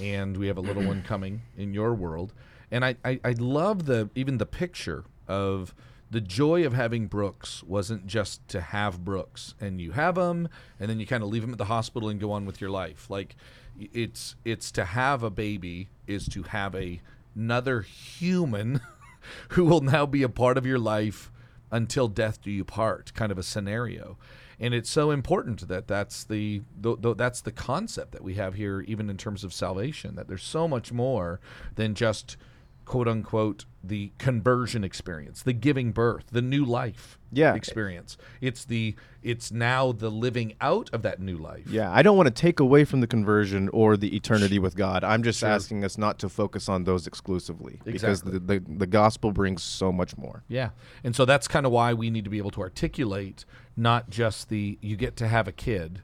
[0.00, 2.32] and we have a little one coming in your world.
[2.70, 5.74] And I, I, I love the even the picture of
[6.10, 10.48] the joy of having Brooks wasn't just to have Brooks and you have him
[10.78, 12.70] and then you kind of leave him at the hospital and go on with your
[12.70, 13.10] life.
[13.10, 13.34] Like
[13.78, 17.00] it's it's to have a baby is to have a
[17.34, 18.80] another human
[19.50, 21.30] who will now be a part of your life
[21.70, 24.16] until death do you part kind of a scenario.
[24.58, 28.54] And it's so important that that's the th- th- that's the concept that we have
[28.54, 31.40] here even in terms of salvation that there's so much more
[31.74, 32.38] than just
[32.86, 37.54] quote unquote the conversion experience the giving birth the new life Yeah.
[37.54, 42.16] experience it's the it's now the living out of that new life Yeah, I don't
[42.16, 45.02] want to take away from the conversion or the eternity with God.
[45.04, 45.48] I'm just Sure.
[45.48, 49.90] asking us not to focus on those exclusively because the, the the gospel brings so
[49.92, 50.44] much more.
[50.48, 50.70] Yeah.
[51.04, 53.44] And so that's kind of why we need to be able to articulate
[53.76, 56.02] not just the you get to have a kid,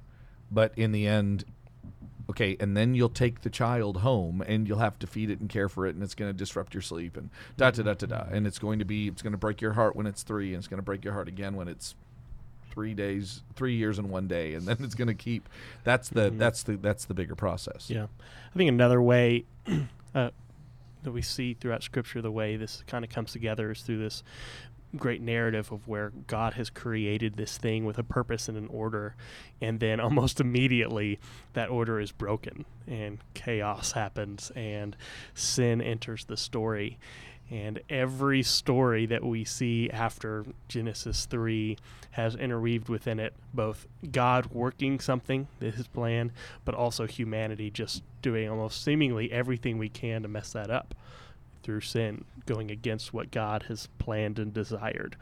[0.50, 1.44] but in the end,
[2.30, 5.48] okay, and then you'll take the child home and you'll have to feed it and
[5.48, 8.06] care for it and it's going to disrupt your sleep and da da da da
[8.06, 8.24] da.
[8.30, 10.58] And it's going to be, it's going to break your heart when it's three and
[10.58, 11.94] it's going to break your heart again when it's
[12.70, 14.54] three days, three years and one day.
[14.54, 15.48] And then it's going to keep,
[15.84, 17.90] that's the, that's the, that's the bigger process.
[17.90, 19.44] Yeah, I think another way
[20.14, 20.30] uh,
[21.02, 24.22] that we see throughout Scripture the way this kind of comes together is through this
[24.96, 29.14] great narrative of where God has created this thing with a purpose and an order,
[29.60, 31.18] and then almost immediately
[31.54, 34.96] that order is broken and chaos happens and
[35.34, 36.98] sin enters the story.
[37.50, 41.76] And every story that we see after Genesis 3
[42.12, 46.32] has interweaved within it both God working something, his plan,
[46.64, 50.94] but also humanity just doing almost seemingly everything we can to mess that up
[51.62, 55.16] through sin, going against what God has planned and desired.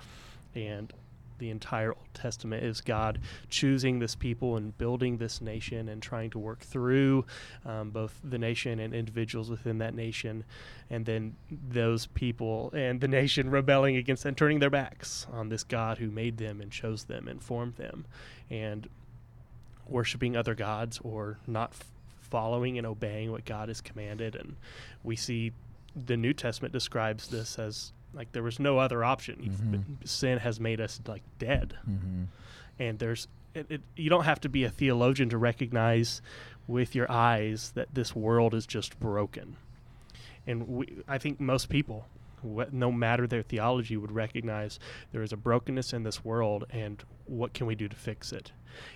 [0.55, 0.93] And
[1.41, 6.31] the entire Old Testament is God choosing this people and building this nation and trying
[6.31, 7.25] to work through
[7.67, 10.45] um, both the nation and individuals within that nation,
[10.89, 15.65] and then those people and the nation rebelling against and turning their backs on this
[15.65, 18.05] God who made them and chose them and formed them,
[18.49, 18.89] and
[19.89, 24.37] worshiping other gods or not f- following and obeying what God has commanded.
[24.37, 24.57] And
[25.03, 25.53] we see
[25.95, 29.37] the New Testament describes this as like there was no other option.
[30.01, 30.09] Mhm.
[30.09, 32.25] Sin has made us like dead, Mm-hmm.
[32.79, 36.23] and there's it, it, you don't have to be a theologian to recognize
[36.69, 39.57] with your eyes that this world is just broken.
[40.47, 42.07] And we, I think most people,
[42.43, 44.79] wh- no matter their theology, would recognize
[45.13, 48.53] there is a brokenness in this world, and what can we do to fix it?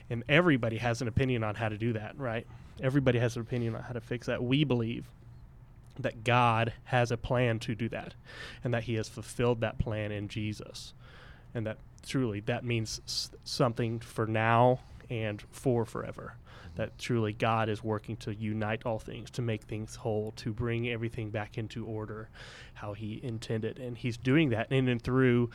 [0.08, 2.46] And everybody has an opinion on how to do that, right?
[2.80, 4.42] Everybody has an opinion on how to fix that.
[4.42, 5.10] We believe
[5.98, 8.14] that God has a plan to do that,
[8.62, 10.94] and that He has fulfilled that plan in Jesus,
[11.54, 16.34] and that truly that means something for now and for forever.
[16.76, 20.88] That truly God is working to unite all things, to make things whole, to bring
[20.88, 22.28] everything back into order,
[22.74, 25.50] how He intended, and He's doing that in and through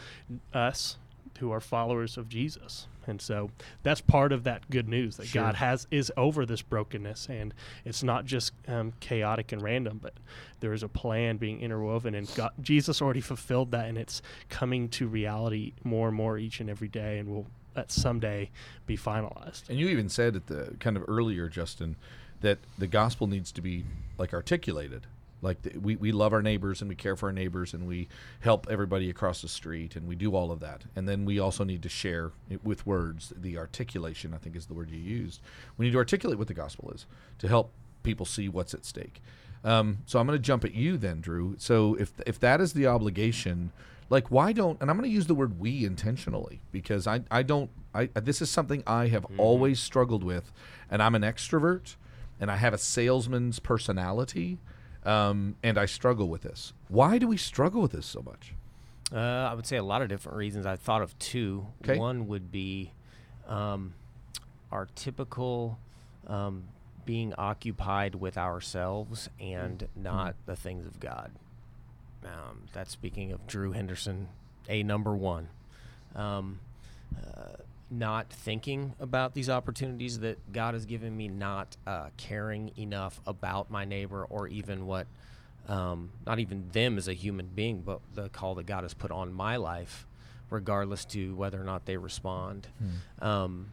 [0.54, 0.98] us,
[1.38, 2.88] who are followers of Jesus.
[3.08, 3.50] And so
[3.82, 5.44] that's part of that good news that Sure.
[5.44, 7.54] God has is over this brokenness, and
[7.86, 10.14] it's not just um, chaotic and random, but
[10.60, 14.90] there is a plan being interwoven, and God, Jesus already fulfilled that, and it's coming
[14.90, 18.50] to reality more and more each and every day, and will at someday
[18.86, 19.70] be finalized.
[19.70, 21.96] And you even said at the kind of earlier, Justin,
[22.42, 23.86] that the gospel needs to be
[24.18, 25.08] like articulated.
[25.42, 28.08] Like the, we, we love our neighbors and we care for our neighbors and we
[28.42, 30.84] help everybody across the street and we do all of that.
[30.96, 33.34] And then we also need to share it with words.
[33.36, 35.42] The articulation, I think, is the word you used.
[35.78, 37.06] We need to articulate what the gospel is
[37.40, 37.72] to help
[38.04, 39.22] people see what's at stake.
[39.64, 41.56] Um, so I'm going to jump at you then, Drew.
[41.58, 43.72] So if if that is the obligation,
[44.10, 44.80] like why don't?
[44.82, 48.42] And I'm going to use the word we intentionally because I I don't I this
[48.42, 50.52] is something I have always struggled with,
[50.90, 51.96] and I'm an extrovert,
[52.40, 54.60] and I have a salesman's personality,
[55.06, 56.74] um, and I struggle with this.
[56.88, 58.54] Why do we struggle with this so much?
[59.14, 59.18] Uh,
[59.50, 60.66] I would say a lot of different reasons.
[60.66, 61.68] I thought of two.
[61.84, 61.98] 'Kay.
[61.98, 62.94] One would be
[63.48, 63.94] um,
[64.72, 65.80] our typical
[66.28, 66.66] um,
[67.06, 71.32] being occupied with ourselves and not the things of God.
[72.24, 74.28] Um, that's speaking of Drew Henderson,
[74.68, 75.48] a number one.
[76.16, 76.60] Um,
[77.18, 83.20] uh, not thinking about these opportunities that God has given me, not uh, caring enough
[83.26, 85.08] about my neighbor or even what,
[85.68, 89.12] um, not even them as a human being, but the call that God has put
[89.12, 90.06] on my life,
[90.50, 92.68] regardless to whether or not they respond.
[93.22, 93.72] Um,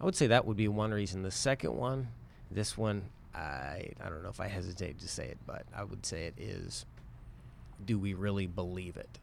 [0.00, 1.22] I would say that would be one reason.
[1.22, 2.08] The second one,
[2.50, 3.02] this one,
[3.34, 6.34] I I don't know if I hesitate to say it, but I would say it
[6.38, 6.84] is.
[7.84, 9.18] Do we really believe it?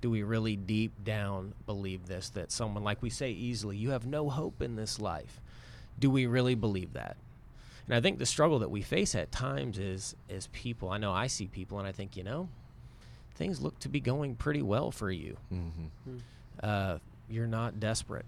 [0.00, 2.28] Do we really deep down believe this?
[2.30, 5.40] That someone, like we say easily, you have no hope in this life.
[5.98, 7.16] Do we really believe that?
[7.86, 10.90] And I think the struggle that we face at times is is people.
[10.90, 12.48] I know I see people, and I think you know,
[13.34, 16.16] things look to be going pretty well for you Mm-hmm.
[16.62, 18.24] uh, you're not desperate,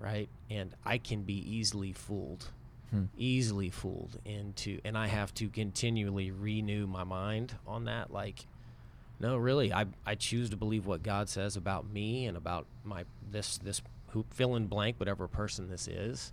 [0.00, 0.28] right?
[0.50, 2.48] And I can be easily fooled,
[2.90, 3.04] Hmm.
[3.18, 8.12] easily fooled into, and I have to continually renew my mind on that.
[8.12, 8.46] Like,
[9.20, 13.04] no, really, I I choose to believe what God says about me and about my
[13.30, 16.32] this this who fill in blank whatever person this is.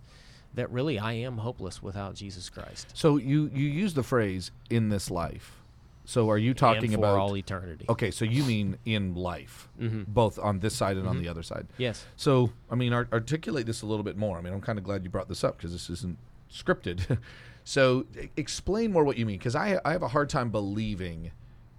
[0.54, 2.92] That really I am hopeless without Jesus Christ.
[2.94, 5.60] So you you use the phrase "in this life."
[6.06, 7.18] So are you talking and for about?
[7.18, 7.86] all eternity?
[7.88, 10.06] okay, so you mean in life, Mhm.
[10.06, 11.66] both on this side and on the other side.
[11.78, 12.04] Yes.
[12.14, 14.36] So, I mean, art- articulate this a little bit more.
[14.36, 16.18] I mean, I'm kind of glad you brought this up because this isn't
[16.52, 17.16] scripted.
[17.64, 18.04] so,
[18.36, 21.30] explain more what you mean because I, I have a hard time believing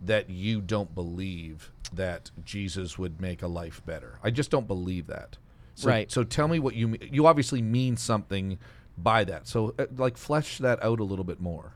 [0.02, 4.20] that you don't believe that Jesus would make a life better.
[4.24, 5.38] I just don't believe that.
[5.76, 6.12] So, Right.
[6.12, 7.10] So, tell me what you mean.
[7.12, 8.58] You obviously mean something
[8.98, 9.48] by that.
[9.48, 11.74] So, uh, like, flesh that out a little bit more.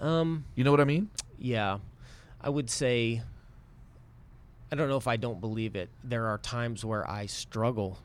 [0.00, 0.44] Um.
[0.54, 1.10] You know what I mean?
[1.38, 1.78] Yeah,
[2.40, 3.22] I would say.
[4.70, 5.88] I don't know if I don't believe it.
[6.04, 7.98] There are times where I struggle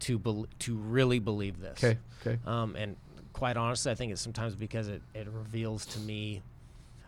[0.00, 1.78] to be, to really believe this.
[1.82, 1.98] Okay.
[2.26, 2.38] Okay.
[2.44, 2.96] Um, and
[3.32, 6.42] quite honestly, I think it's sometimes because it, it reveals to me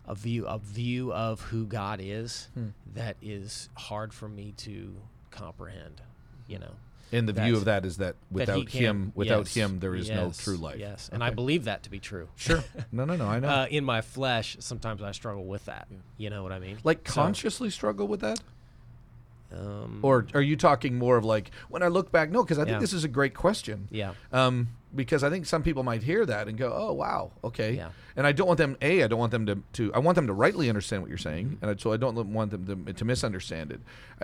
[0.07, 2.69] a view a view of who God is Hmm.
[2.95, 4.97] that is hard for me to
[5.31, 6.01] comprehend.
[6.47, 6.73] You know,
[7.13, 9.95] And the view of that is that that without can't- him, without yes, him, there
[9.95, 10.79] is no true life.
[10.79, 12.29] Yes, and I believe that to be true.
[12.37, 12.63] Sure.
[12.91, 13.27] No, no, no.
[13.27, 13.49] I know.
[13.49, 15.87] Uh, in my flesh, sometimes I struggle with that.
[16.19, 16.79] You know what I mean?
[16.85, 18.41] like So, consciously struggle with that
[19.53, 22.63] um, or are you talking more of like when i look back no because i
[22.65, 22.79] think Yeah.
[22.79, 26.48] this is a great question yeah, um, because i think some people might hear that
[26.48, 27.90] and go oh wow okay Yeah.
[28.16, 30.26] and i don't want them a i don't want them to, to i want them
[30.26, 33.05] to rightly understand what you're saying and I- so i don't want them to, to
[33.05, 33.81] misunderstand it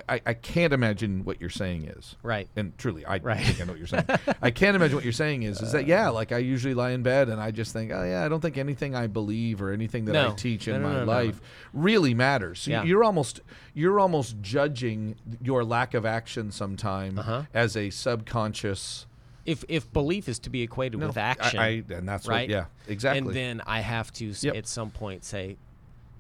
[0.09, 2.49] I, I can't imagine what you're saying is right.
[2.55, 3.41] and truly, I Right.
[3.43, 4.05] think I know what you're saying.
[4.43, 7.03] I can't imagine what you're saying is is that yeah, like I usually lie in
[7.03, 10.05] bed and I just think, oh yeah, I don't think anything I believe or anything
[10.05, 11.13] that I teach No, in no, my no, no, no.
[11.13, 11.41] life
[11.73, 12.61] really matters.
[12.61, 12.83] So Yeah.
[12.85, 13.41] you're almost
[13.73, 17.45] you're almost judging your lack of action sometime Uh-huh.
[17.55, 19.07] as a subconscious
[19.47, 22.49] If if belief is to be equated no, with action, I, and that's right?
[22.49, 23.19] what yeah exactly.
[23.29, 24.55] And then I have to Yep.
[24.57, 25.57] at some point say,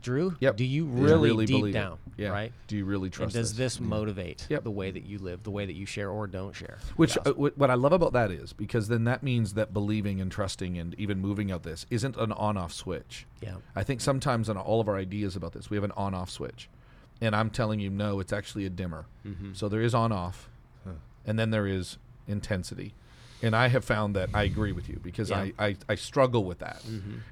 [0.03, 0.57] Drew, Yep.
[0.57, 2.29] do you Is really, deep believe down, Yeah.
[2.29, 2.53] right?
[2.69, 3.87] Do you really And trust does this Yeah.
[3.87, 4.63] motivate Yep.
[4.63, 6.79] the way that you live, the way that you share or don't share?
[6.95, 10.31] Which uh, what I love about that is because then that means that believing and
[10.31, 13.27] trusting and even moving out this isn't an on-off switch.
[13.41, 16.31] yeah, I think sometimes in all of our ideas about this, we have an on-off
[16.31, 16.69] switch,
[17.21, 19.07] and I'm telling you, no, it's actually a dimmer.
[19.27, 19.55] Mm-hmm.
[19.55, 20.49] So there is on-off,
[21.25, 22.95] and then there is intensity,
[23.47, 25.45] and I have found that I agree with you because Yeah.
[25.47, 25.61] Mm-hmm.
[25.61, 26.83] I, I I struggle with that,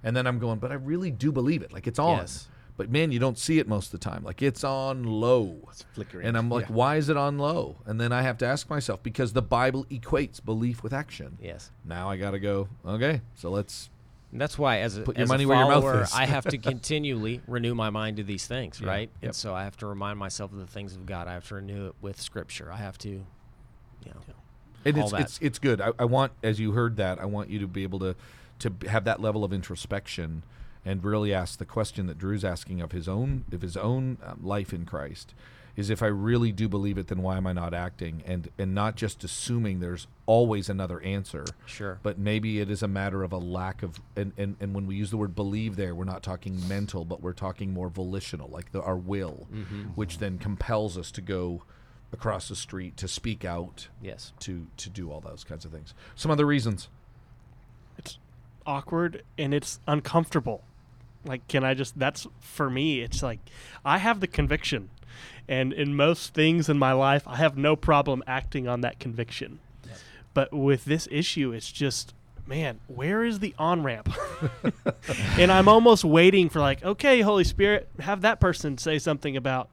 [0.02, 2.18] and then I'm going, but I really do believe it, like it's on.
[2.18, 2.48] Yes.
[2.76, 4.24] But man, you don't see it most of the time.
[4.24, 5.58] Like it's on low.
[5.70, 6.26] It's flickering.
[6.26, 6.74] And I'm like, Yeah.
[6.74, 7.76] why is it on low?
[7.86, 11.38] And then I have to ask myself because the Bible equates belief with action.
[11.40, 11.70] yes.
[11.84, 12.66] Now I got to go.
[12.84, 13.90] Okay, so let's.
[14.32, 16.12] And that's why, as a, Put your as money a where your mouth follower, is.
[16.12, 18.88] I have to continually renew my mind to these things, Yeah.
[18.88, 19.10] right?
[19.22, 19.28] Yep.
[19.28, 21.28] And so I have to remind myself of the things of God.
[21.28, 22.72] I have to renew it with Scripture.
[22.72, 23.22] I have to, you
[24.06, 24.20] know,
[24.84, 25.80] And it's, it's it's good.
[25.80, 28.14] I, I want, as you heard that, I want you to be able to
[28.60, 30.44] to have that level of introspection
[30.84, 34.40] and really ask the question that Drew's asking of his own of his own um,
[34.42, 35.34] life in Christ
[35.76, 38.22] is if I really do believe it, then why am I not acting?
[38.26, 41.44] And and not just assuming there's always another answer.
[41.66, 41.98] Sure.
[42.02, 44.94] But maybe it is a matter of a lack of and, and, and when we
[44.94, 48.70] use the word believe there, we're not talking mental, but we're talking more volitional, like
[48.72, 49.48] the, our will,
[49.94, 51.62] which then compels us to go
[52.14, 54.32] across the street, to speak out, yes.
[54.40, 55.92] to to do all those kinds of things.
[56.14, 56.88] Some other reasons.
[57.98, 58.18] it's
[58.66, 60.62] awkward and it's uncomfortable.
[61.26, 61.98] Like, can I just?
[61.98, 63.00] That's for me.
[63.00, 63.40] It's like
[63.84, 64.88] I have the conviction,
[65.48, 69.60] and in most things in my life, I have no problem acting on that conviction.
[70.34, 72.12] But with this issue, it's just,
[72.44, 74.12] man, where is the on ramp?
[75.38, 79.70] and I'm almost waiting for like, okay, Holy Spirit, have that person say something about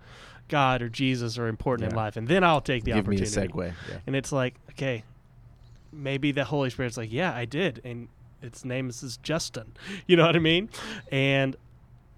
[0.52, 3.20] God or Jesus are important in life, and then I'll take the Give me a
[3.22, 3.54] opportunity.
[3.54, 3.74] segue.
[3.90, 3.98] Yeah.
[4.06, 5.04] And it's like, okay,
[5.92, 8.08] maybe the Holy Spirit's like, yeah, I did, and
[8.44, 9.74] its name is Justin.
[10.08, 10.70] You know what I mean?
[11.12, 11.56] And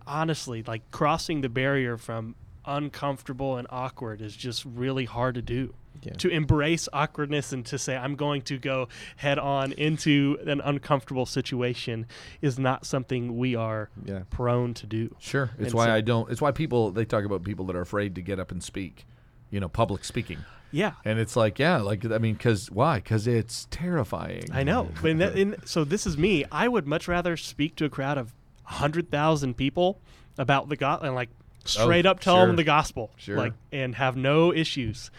[0.06, 5.74] honestly, like crossing the barrier from uncomfortable and awkward is just really hard to do.
[6.02, 6.14] Yeah.
[6.14, 11.26] To embrace awkwardness and to say I'm going to go head on into an uncomfortable
[11.26, 12.08] situation
[12.42, 14.24] is not something we are Yeah.
[14.30, 15.16] prone to do.
[15.20, 15.52] Sure.
[15.58, 16.30] It's And why so- I don't.
[16.30, 19.06] It's why people they talk about people that are afraid to get up and speak.
[19.50, 20.40] You know, public speaking.
[20.72, 20.94] Yeah.
[21.06, 22.96] And it's like, yeah, like I mean, because why?
[22.98, 24.46] Because it's terrifying.
[24.52, 24.90] I know.
[25.04, 26.44] In that, in, so this is me.
[26.52, 30.02] I would much rather speak to a crowd of 100,000 people
[30.38, 32.48] about the gospel and like oh, straight up tell Oh, sure.
[32.48, 33.12] them the gospel.
[33.18, 33.38] Sure.
[33.38, 35.12] Like and have no issues.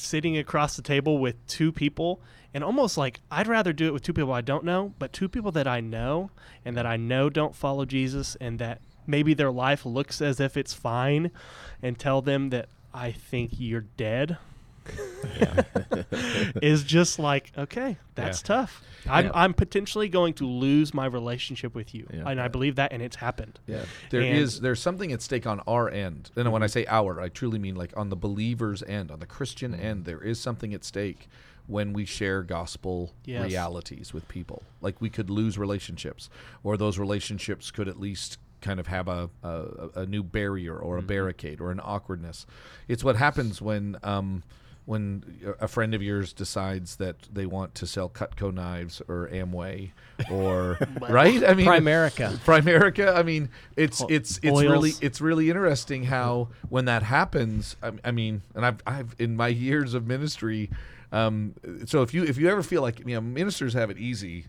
[0.00, 2.20] Sitting across the table with two people
[2.54, 5.28] and almost like I'd rather do it with two people I don't know, but two
[5.28, 6.30] people that I know
[6.64, 10.56] and that I know don't follow Jesus and that maybe their life looks as if
[10.56, 11.30] it's fine
[11.82, 14.38] and tell them that I think you're dead
[16.62, 18.46] is just like okay that's Yeah.
[18.46, 19.30] tough I'm, Yeah.
[19.34, 23.16] I'm potentially going to lose my relationship with you and i believe that and it's
[23.16, 24.56] happened Yeah, there is.
[24.56, 26.72] And- There's something at stake on our end, and when I mm-hmm.
[26.72, 29.82] say our, I truly mean like on the believer's end, on the Christian mm-hmm.
[29.82, 30.04] end.
[30.04, 31.28] There is something at stake
[31.66, 33.44] when we share gospel Yes.
[33.44, 34.62] realities with people.
[34.80, 36.30] Like we could lose relationships,
[36.62, 40.96] or those relationships could at least kind of have a a, a new barrier or
[40.96, 41.08] a mm-hmm.
[41.08, 42.46] barricade or an awkwardness.
[42.88, 43.96] It's what happens when.
[44.02, 44.42] Um,
[44.88, 45.22] when
[45.60, 49.90] a friend of yours decides that they want to sell Cutco knives or Amway
[50.30, 50.78] or
[51.10, 52.38] right, I mean, Primerica.
[52.38, 53.14] Primerica.
[53.14, 54.72] I mean, it's it's it's Oils.
[54.72, 57.76] really it's really interesting how when that happens.
[57.82, 60.70] I, I mean, and I've I've in my years of ministry.
[61.12, 64.46] Um, so if you if you ever feel like you know ministers have it easy,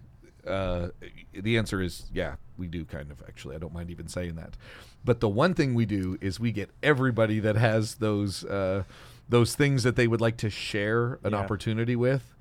[0.47, 0.87] uh,
[1.33, 3.57] the answer is yeah, we do kind of actually.
[3.57, 4.55] I don't mind even saying that.
[5.03, 8.83] But the one thing we do is we get everybody that has those uh,
[9.29, 11.37] those things that they would like to share an Yeah.
[11.39, 12.35] opportunity with.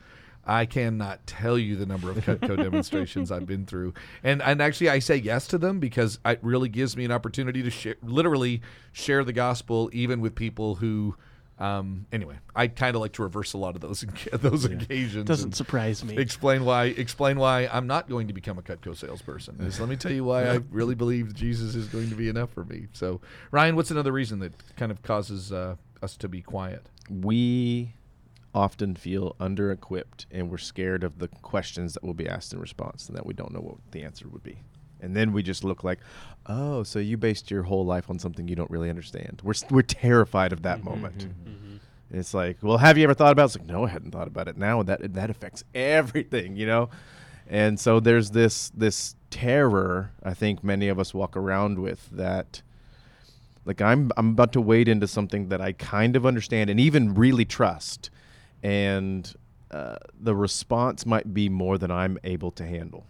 [0.46, 3.92] I cannot tell you the number of Cutco demonstrations I've been through,
[4.25, 7.63] and and actually I say yes to them because it really gives me an opportunity
[7.63, 11.17] to share, literally share the gospel, even with people who.
[11.60, 14.02] Um, anyway, I kind of like to reverse a lot of those
[14.33, 15.25] those occasions.
[15.27, 16.85] doesn't surprise me Explain why.
[16.85, 19.56] Explain why I'm not going to become a Cutco salesperson.
[19.63, 22.50] Is let me tell you why I really believe Jesus is going to be enough
[22.52, 22.87] for me.
[22.92, 26.88] So, Ryan, what's another reason that kind of causes uh, us to be quiet?
[27.11, 27.94] we
[28.55, 32.59] often feel under equipped and we're scared of the questions that will be asked in
[32.59, 34.59] response and that we don't know what the answer would be.
[35.01, 36.01] And then we just look like,
[36.46, 39.40] oh, so you based your whole life on something you don't really understand.
[39.44, 41.23] We're, we're terrified of that mm-hmm, moment.
[42.11, 43.46] And It's like, well, have you ever thought about it?
[43.46, 44.57] It's like, no, I hadn't thought about it.
[44.57, 46.90] Now that that affects everything, you know.
[47.46, 52.63] And so there's this this terror I think many of us walk around with that
[53.69, 57.14] like I'm I'm about to wade into something that I kind of understand and even
[57.14, 58.10] really trust,
[58.62, 59.33] and
[59.71, 63.04] uh, the response might be more than I'm able to handle.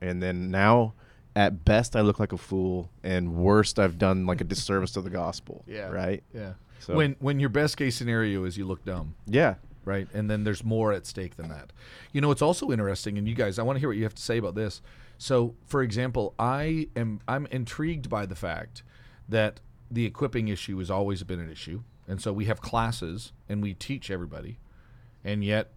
[0.00, 0.94] And then now
[1.36, 5.00] at best I look like a fool, and worst I've done like a disservice to
[5.02, 5.62] the gospel.
[5.66, 5.88] Yeah.
[5.88, 6.22] Right.
[6.34, 6.54] Yeah.
[6.80, 9.14] So- When when your best case scenario is you look dumb.
[9.26, 9.54] Yeah.
[9.84, 10.06] right?
[10.12, 11.72] And then there's more at stake than that.
[12.12, 14.14] You know, it's also interesting, and you guys, I want to hear what you have
[14.14, 14.82] to say about this.
[15.16, 18.82] So, for example, I am I'm intrigued by the fact
[19.30, 19.60] that
[19.90, 23.74] the equipping issue has always been an issue, and so we have classes and we
[23.74, 24.58] teach everybody,
[25.24, 25.70] and yet,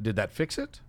[0.00, 0.80] did that fix it?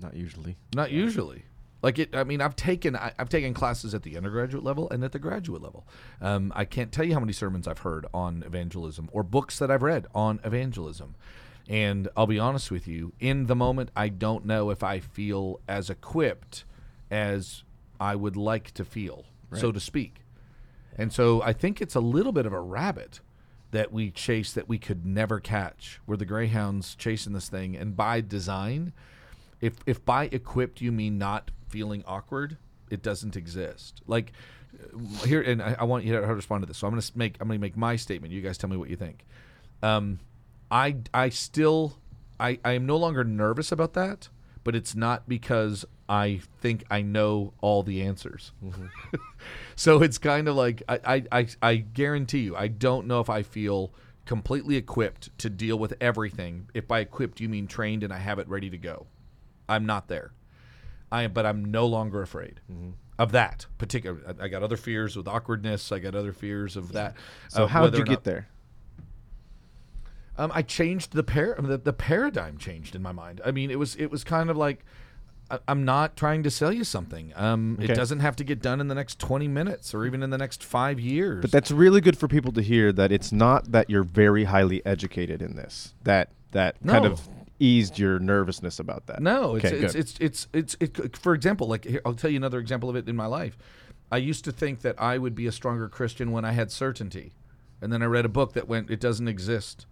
[0.00, 0.56] Not usually.
[0.74, 1.44] Not usually.
[1.82, 5.02] Like it, I mean, I've taken I, I've taken classes at the undergraduate level and
[5.02, 5.86] at the graduate level.
[6.20, 9.70] Um, I can't tell you how many sermons I've heard on evangelism or books that
[9.70, 11.16] I've read on evangelism.
[11.68, 15.60] And I'll be honest with you, in the moment, I don't know if I feel
[15.68, 16.64] as equipped
[17.10, 17.62] as
[18.00, 19.26] I would like to feel,
[19.60, 20.22] so to speak.
[20.96, 23.20] And so I think it's a little bit of a rabbit
[23.70, 26.00] that we chase that we could never catch.
[26.06, 28.92] We're the greyhounds chasing this thing, and by design,
[29.60, 32.58] if if by equipped you mean not feeling awkward,
[32.90, 34.02] it doesn't exist.
[34.06, 34.32] Like
[34.78, 36.78] uh, here, and I, I want you to respond to this.
[36.78, 38.32] So I'm going to make I'm going to make my statement.
[38.32, 39.24] You guys tell me what you think.
[39.82, 40.20] Um,
[40.70, 41.96] I I still
[42.38, 44.28] I I am no longer nervous about that,
[44.64, 48.52] but it's not because I think I know all the answers.
[48.64, 48.86] Mm-hmm.
[49.76, 53.30] so it's kind of like I, I I I guarantee you I don't know if
[53.30, 53.92] I feel
[54.24, 56.68] completely equipped to deal with everything.
[56.74, 59.06] If by equipped you mean trained and I have it ready to go.
[59.68, 60.32] I'm not there.
[61.10, 62.90] I but I'm no longer afraid mm-hmm.
[63.18, 64.20] of that particular.
[64.40, 65.92] I got other fears with awkwardness.
[65.92, 67.16] I got other fears of that.
[67.48, 68.48] So of how did you get there?
[70.38, 73.40] Um, I changed the par- the, the paradigm changed in my mind.
[73.44, 74.84] I mean, it was it was kind of like
[75.50, 77.32] I, I'm not trying to sell you something.
[77.36, 80.30] Um, It doesn't have to get done in the next 20 minutes or even in
[80.30, 81.42] the next five years.
[81.42, 84.84] But that's really good for people to hear that it's not that you're very highly
[84.86, 85.94] educated in this.
[86.04, 87.28] That that kind of
[87.58, 89.20] eased your nervousness about that.
[89.22, 90.00] No, it's Okay, it's, good.
[90.00, 93.08] it's it's it's it, for example, like here, I'll tell you another example of it
[93.08, 93.56] in my life.
[94.10, 97.32] I used to think that I would be a stronger Christian when I had certainty,
[97.80, 99.86] and then I read a book that went, "It doesn't exist."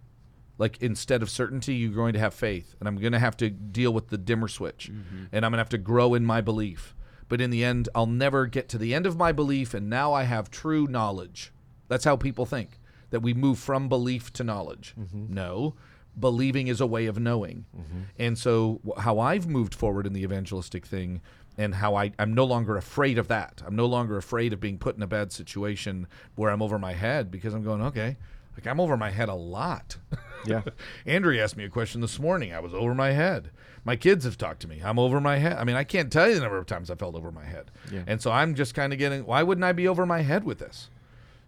[0.57, 3.49] Like instead of certainty, you're going to have faith, and I'm going to have to
[3.49, 5.25] deal with the dimmer switch, mm-hmm.
[5.31, 6.95] and I'm going to have to grow in my belief.
[7.27, 10.13] But in the end, I'll never get to the end of my belief, and now
[10.13, 11.51] I have true knowledge.
[11.87, 12.79] That's how people think
[13.09, 14.93] that we move from belief to knowledge.
[14.99, 15.33] Mm-hmm.
[15.33, 15.75] No,
[16.19, 17.65] believing is a way of knowing.
[17.75, 17.99] Mm-hmm.
[18.19, 21.21] And so, how I've moved forward in the evangelistic thing,
[21.57, 23.61] and how I, I'm no longer afraid of that.
[23.65, 26.93] I'm no longer afraid of being put in a bad situation where I'm over my
[26.93, 28.17] head because I'm going, okay,
[28.53, 29.97] like I'm over my head a lot.
[30.45, 30.61] Yeah.
[31.05, 32.53] Andrea asked me a question this morning.
[32.53, 33.51] I was over my head.
[33.83, 34.81] My kids have talked to me.
[34.83, 35.53] I'm over my head.
[35.57, 37.71] I mean, I can't tell you the number of times I felt over my head.
[37.91, 38.03] Yeah.
[38.07, 40.59] And so I'm just kind of getting, why wouldn't I be over my head with
[40.59, 40.89] this?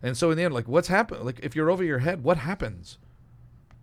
[0.02, 1.24] And so in the end, like, what's happened?
[1.26, 2.98] Like, if you're over your head, what happens?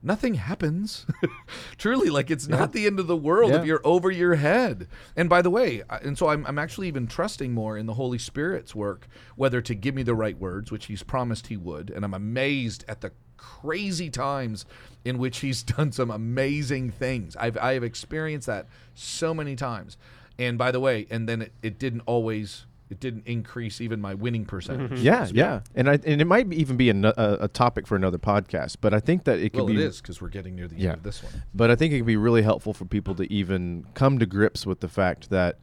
[0.02, 1.04] Nothing happens.
[1.78, 4.88] Truly, like, it's not the end of the world if you're over your head.
[5.14, 7.94] And by the way, I- and so I'm, I'm actually even trusting more in the
[7.94, 9.06] Holy Spirit's work,
[9.36, 11.90] whether to give me the right words, which He's promised He would.
[11.90, 14.66] And I'm amazed at the crazy times
[15.05, 17.36] in which He's done some amazing things.
[17.36, 19.97] I've, I have experienced that so many times.
[20.38, 24.14] And by the way, and then it, it didn't always, it didn't increase even my
[24.14, 24.91] winning percentage.
[24.93, 25.05] Mm-hmm.
[25.05, 28.18] Yeah, yeah, and I and it might even be a, a, a topic for another
[28.18, 30.66] podcast, but I think that it could Well, be it is because we're getting near
[30.68, 30.91] the Yeah.
[30.91, 31.43] end of this one.
[31.55, 34.64] But I think it could be really helpful for people to even come to grips
[34.66, 35.59] with the fact that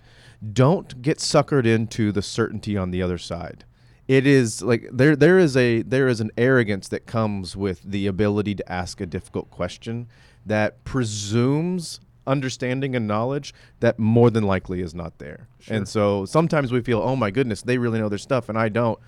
[0.54, 3.66] don't get suckered into the certainty on the other side.
[4.08, 8.08] It is like there there is a there is an arrogance that comes with the
[8.08, 10.08] ability to ask a difficult question
[10.46, 15.48] that presumes understanding and knowledge that more than likely is not there.
[15.70, 18.70] And so sometimes we feel, "Oh my goodness, they really know their stuff and I
[18.70, 19.00] don't."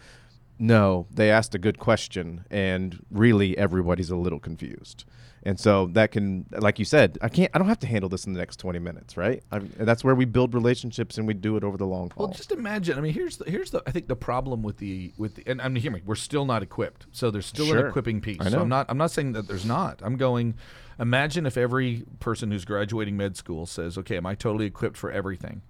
[0.57, 5.05] No, they asked a good question, and really everybody's a little confused.
[5.43, 8.25] And so that can, like you said, I can't, I don't have to handle this
[8.25, 9.41] in the next 20 minutes, right?
[9.51, 12.27] I, and that's where we build relationships and we do it over the long haul.
[12.27, 12.97] Well, just imagine.
[12.97, 15.61] I mean, here's the, here's the I think the problem with the with the, and
[15.61, 16.01] I mean, hear me.
[16.05, 18.41] We're still not equipped, so there's still an equipping piece.
[18.41, 18.61] I So know.
[18.63, 20.01] I'm not I'm not saying that there's not.
[20.03, 20.55] I'm going.
[20.99, 25.09] Imagine if every person who's graduating med school says, "Okay, am I totally equipped for
[25.09, 25.61] everything,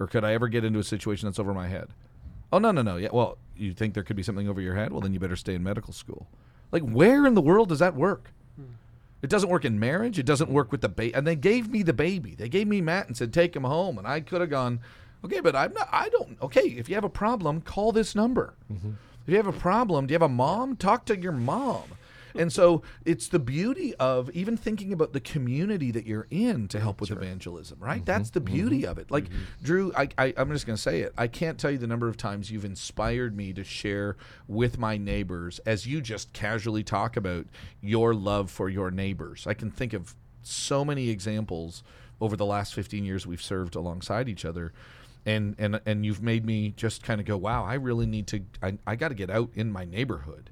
[0.00, 1.90] or could I ever get into a situation that's over my head?"
[2.52, 3.10] Oh no no no yeah.
[3.12, 4.90] Well, you think there could be something over your head?
[4.90, 6.28] Well, then you better stay in medical school.
[6.72, 8.32] Like, where in the world does that work?
[9.24, 10.18] It doesn't work in marriage.
[10.18, 11.14] It doesn't work with the baby.
[11.14, 12.34] And they gave me the baby.
[12.34, 14.80] They gave me Matt and said, "Take him home." And I could have gone,
[15.24, 15.88] "Okay, but I'm not.
[15.90, 16.36] I don't.
[16.42, 18.52] Okay, if you have a problem, call this number.
[18.70, 18.90] Mm-hmm.
[19.26, 20.76] If you have a problem, do you have a mom?
[20.76, 21.84] Talk to your mom."
[22.34, 26.80] And so it's the beauty of even thinking about the community that you're in to
[26.80, 27.96] help with evangelism, right?
[27.96, 29.10] Mm-hmm, That's the beauty mm-hmm, of it.
[29.10, 29.42] Like mm-hmm.
[29.62, 31.12] Drew, I, I, I'm just going to say it.
[31.16, 34.16] I can't tell you the number of times you've inspired me to share
[34.48, 37.46] with my neighbors as you just casually talk about
[37.80, 39.46] your love for your neighbors.
[39.46, 41.82] I can think of so many examples
[42.20, 44.72] over the last 15 years we've served alongside each other
[45.26, 48.42] and and and you've made me just kind of go, wow, I really need to.
[48.62, 50.50] I, I got to get out in my neighborhood.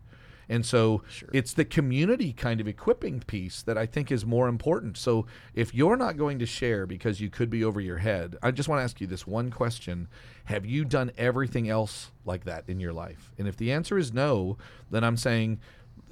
[0.49, 4.97] And so it's the community kind of equipping piece that I think is more important.
[4.97, 8.51] So if you're not going to share because you could be over your head, I
[8.51, 10.09] just want to ask you this one question.
[10.47, 13.33] Have you done everything else like that in your life?
[13.39, 14.59] And if the answer is no,
[14.91, 15.61] then I'm saying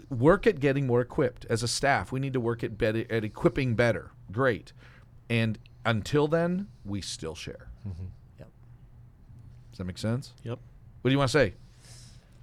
[0.08, 1.46] work at getting more equipped.
[1.48, 4.10] As a staff, we need to work at, bet- at equipping better.
[4.32, 4.72] Great.
[5.28, 7.68] And until then, we still share.
[7.86, 8.06] Mm-hmm.
[8.38, 8.48] Yep.
[9.70, 10.34] Does that make sense?
[10.42, 10.58] Yep.
[11.02, 11.54] What do you want to say?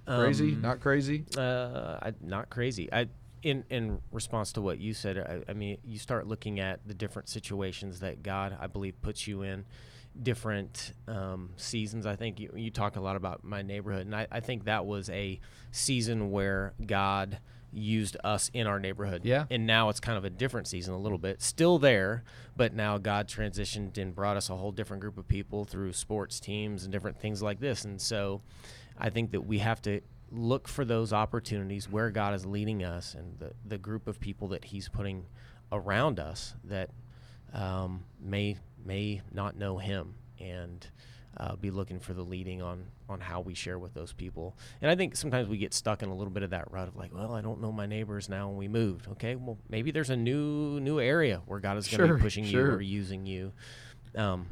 [0.08, 0.52] Crazy?
[0.54, 1.24] Um, Not crazy?
[1.36, 2.92] Uh, I, not crazy.
[2.92, 3.08] I
[3.42, 6.94] in in response to what you said, I, I mean, you start looking at the
[6.94, 9.64] different situations that God, I believe, puts you in,
[10.20, 12.06] different um, seasons.
[12.06, 14.86] I think you, you talk a lot about my neighborhood, and I, I think that
[14.86, 15.40] was a
[15.70, 17.38] season where God
[17.70, 19.22] used us in our neighborhood.
[19.24, 19.44] Yeah.
[19.50, 21.42] And now it's kind of a different season, a little bit.
[21.42, 22.24] Still there,
[22.56, 26.40] but now God transitioned and brought us a whole different group of people through sports
[26.40, 27.84] teams and different things like this.
[27.84, 28.40] And so
[28.98, 33.14] I think that we have to look for those opportunities where God is leading us
[33.14, 35.26] and the, the group of people that He's putting
[35.72, 36.90] around us that
[37.52, 40.86] um, may may not know Him and
[41.36, 44.54] uh, be looking for the leading on on how we share with those people.
[44.82, 46.96] And I think sometimes we get stuck in a little bit of that rut of
[46.96, 49.08] like, well, I don't know my neighbors now, and we moved.
[49.12, 52.22] Okay, well maybe there's a new new area where God is going to Sure, be
[52.22, 53.52] pushing you or using you.
[54.14, 54.48] Um,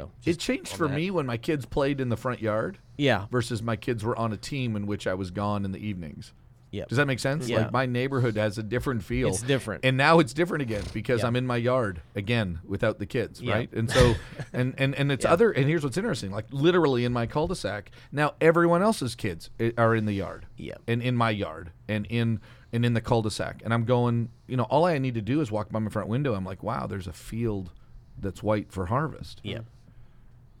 [0.00, 0.94] so It changed for that.
[0.96, 3.26] me when my kids played in the front yard Yeah.
[3.30, 6.32] versus my kids were on a team in which I was gone in the evenings.
[6.72, 6.88] Yep.
[6.88, 7.48] Does that make sense?
[7.48, 7.58] Yeah.
[7.62, 9.28] Like my neighborhood has a different feel.
[9.28, 9.84] It's different.
[9.84, 11.28] And now it's different again because Yeah.
[11.28, 13.54] I'm in my yard again without the kids, Yeah.
[13.54, 13.72] right?
[13.72, 14.14] And so
[14.52, 15.32] and and and it's Yeah.
[15.32, 19.94] other and here's what's interesting, like literally in my cul-de-sac, now everyone else's kids are
[19.94, 20.46] in the yard.
[20.56, 20.82] Yep.
[20.88, 22.40] And in my yard and in
[22.72, 23.62] and in the cul-de-sac.
[23.64, 26.08] And I'm going, you know, all I need to do is walk by my front
[26.08, 26.34] window.
[26.34, 27.70] I'm like, wow, there's a field
[28.18, 29.40] that's white for harvest.
[29.44, 29.64] Yep.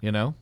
[0.00, 0.34] You know?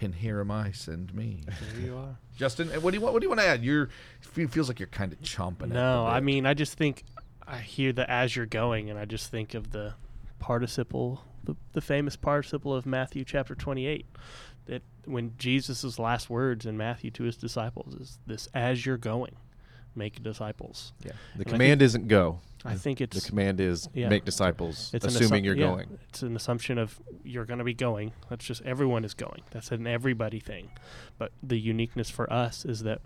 [0.00, 1.42] And here am I, send me.
[1.74, 2.18] There you are.
[2.36, 3.14] Justin, eh, what do you want?
[3.14, 3.64] What do you want to add?
[3.64, 3.88] You're
[4.20, 5.62] fe- feels like you're kind of chomping.
[5.62, 7.02] at No, I mean, I just think
[7.46, 9.94] I hear the as you're going, and I just think of the
[10.38, 14.06] participle, the, the famous participle of Matthew chapter 28.
[14.66, 19.34] That when Jesus' last words in Matthew to his disciples is this as you're going,
[19.98, 20.92] make disciples.
[21.04, 21.12] Yeah.
[21.36, 22.40] The And command isn't go.
[22.64, 24.08] I think it's The command is Yeah.
[24.08, 25.98] make disciples, it's assuming assu- you're yeah, going.
[26.08, 28.12] It's an assumption of you're going to be going.
[28.28, 29.42] That's just everyone is going.
[29.50, 30.70] That's an everybody thing.
[31.18, 33.00] But the uniqueness for us is that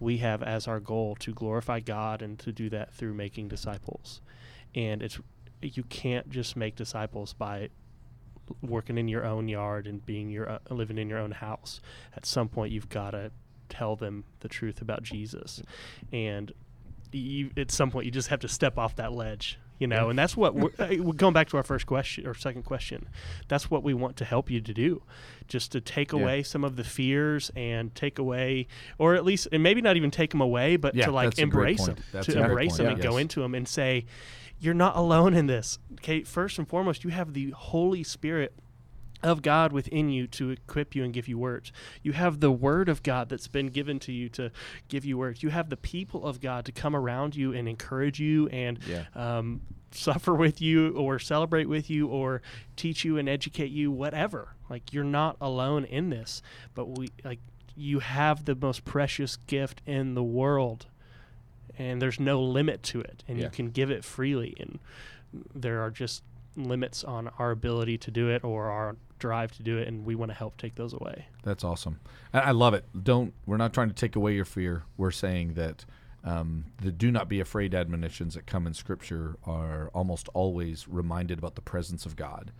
[0.00, 4.20] we have as our goal to glorify God and to do that through making disciples.
[4.74, 5.20] And it's
[5.62, 7.70] you can't just make disciples by
[8.62, 11.80] working in your own yard and being your uh, living in your own house.
[12.16, 13.30] At some point, you've got to
[13.68, 15.62] tell them the truth about Jesus,
[16.12, 16.52] and
[17.12, 19.58] you, at some point, you just have to step off that ledge.
[19.78, 20.70] You know, and that's what we're,
[21.02, 23.08] we're going back to our first question or second question.
[23.48, 25.02] That's what we want to help you to do,
[25.48, 26.20] just to take Yeah.
[26.20, 30.10] away some of the fears and take away, or at least, and maybe not even
[30.10, 31.96] take them away, but Yeah, to like that's a great embrace them.
[32.10, 32.92] That's to embrace them Yeah.
[32.92, 34.06] and go into them and say,
[34.58, 35.78] you're not alone in this.
[35.94, 38.54] Okay, first and foremost, you have the Holy Spirit
[39.22, 41.72] of God within you to equip you and give you words.
[42.02, 44.50] You have the word of God that's been given to you to
[44.88, 45.42] give you words.
[45.42, 49.04] You have the people of God to come around you and encourage you and Yeah.
[49.14, 49.62] um,
[49.92, 52.42] suffer with you or celebrate with you or
[52.76, 54.48] teach you and educate you, whatever.
[54.68, 56.42] Like you're not alone in this,
[56.74, 57.38] but we like
[57.74, 60.86] you have the most precious gift in the world
[61.78, 63.44] and there's no limit to it and Yeah.
[63.44, 64.78] you can give it freely and
[65.54, 66.22] there are just
[66.56, 70.14] limits on our ability to do it or our drive to do it and we
[70.14, 72.00] want to help take those away That's awesome.
[72.34, 72.84] I, I love it.
[73.02, 73.32] Don't.
[73.46, 74.82] We're not trying to take away your fear.
[74.96, 75.84] We're saying that
[76.24, 81.38] um, the "do not be afraid" admonitions that come in Scripture are almost always reminded
[81.38, 82.50] about the presence of God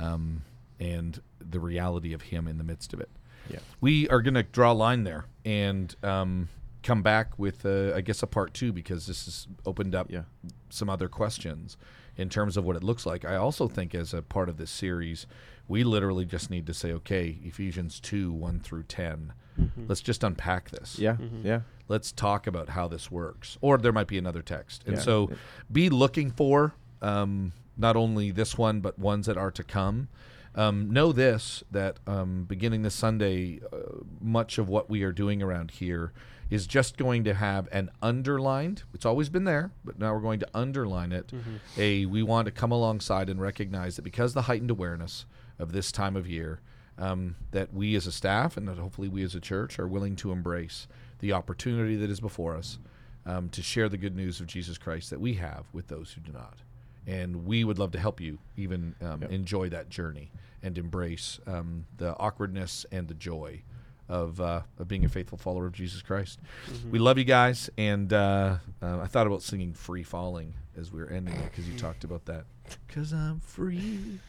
[0.00, 0.42] um,
[0.80, 3.10] and the reality of Him in the midst of it.
[3.50, 3.58] Yeah.
[3.80, 6.48] We are going to draw a line there and um,
[6.82, 10.22] come back with, uh, I guess, a part two because this has opened up Yeah.
[10.70, 11.76] some other questions
[12.16, 13.24] in terms of what it looks like.
[13.26, 15.26] I also think as a part of this series,
[15.68, 19.32] we literally just need to say, okay, Ephesians 2 1 through 10.
[19.88, 20.98] Let's just unpack this.
[20.98, 21.16] Yeah.
[21.42, 21.60] Yeah.
[21.88, 23.56] Let's talk about how this works.
[23.60, 24.82] Or there might be another text.
[24.86, 25.02] And Yeah.
[25.02, 25.30] so
[25.70, 30.08] be looking for um, not only this one, but ones that are to come.
[30.56, 33.76] Um, know this that um, beginning this Sunday, uh,
[34.20, 36.12] much of what we are doing around here
[36.50, 38.84] is just going to have an underlined.
[38.94, 41.32] It's always been there, but now we're going to underline it.
[41.76, 45.26] A we want to come alongside and recognize that because the heightened awareness
[45.58, 46.60] of this time of year,
[46.98, 50.16] um, that we as a staff and that hopefully we as a church are willing
[50.16, 50.86] to embrace
[51.18, 52.78] the opportunity that is before us
[53.26, 56.20] um, to share the good news of Jesus Christ that we have with those who
[56.20, 56.58] do not.
[57.06, 59.30] and we would love to help you even um, Yep.
[59.30, 60.30] enjoy that journey
[60.62, 63.60] and embrace um, the awkwardness and the joy
[64.08, 66.38] of, uh, of being a faithful follower of Jesus Christ.
[66.90, 71.00] We love you guys, and uh, uh, I thought about singing "Free Falling" as we
[71.00, 72.44] were ending it because you talked about that.
[72.88, 74.20] Cause I'm free.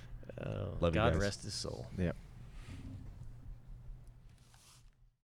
[0.41, 1.21] Uh, Love you God guys.
[1.21, 1.85] rest his soul.
[1.97, 2.11] Yeah.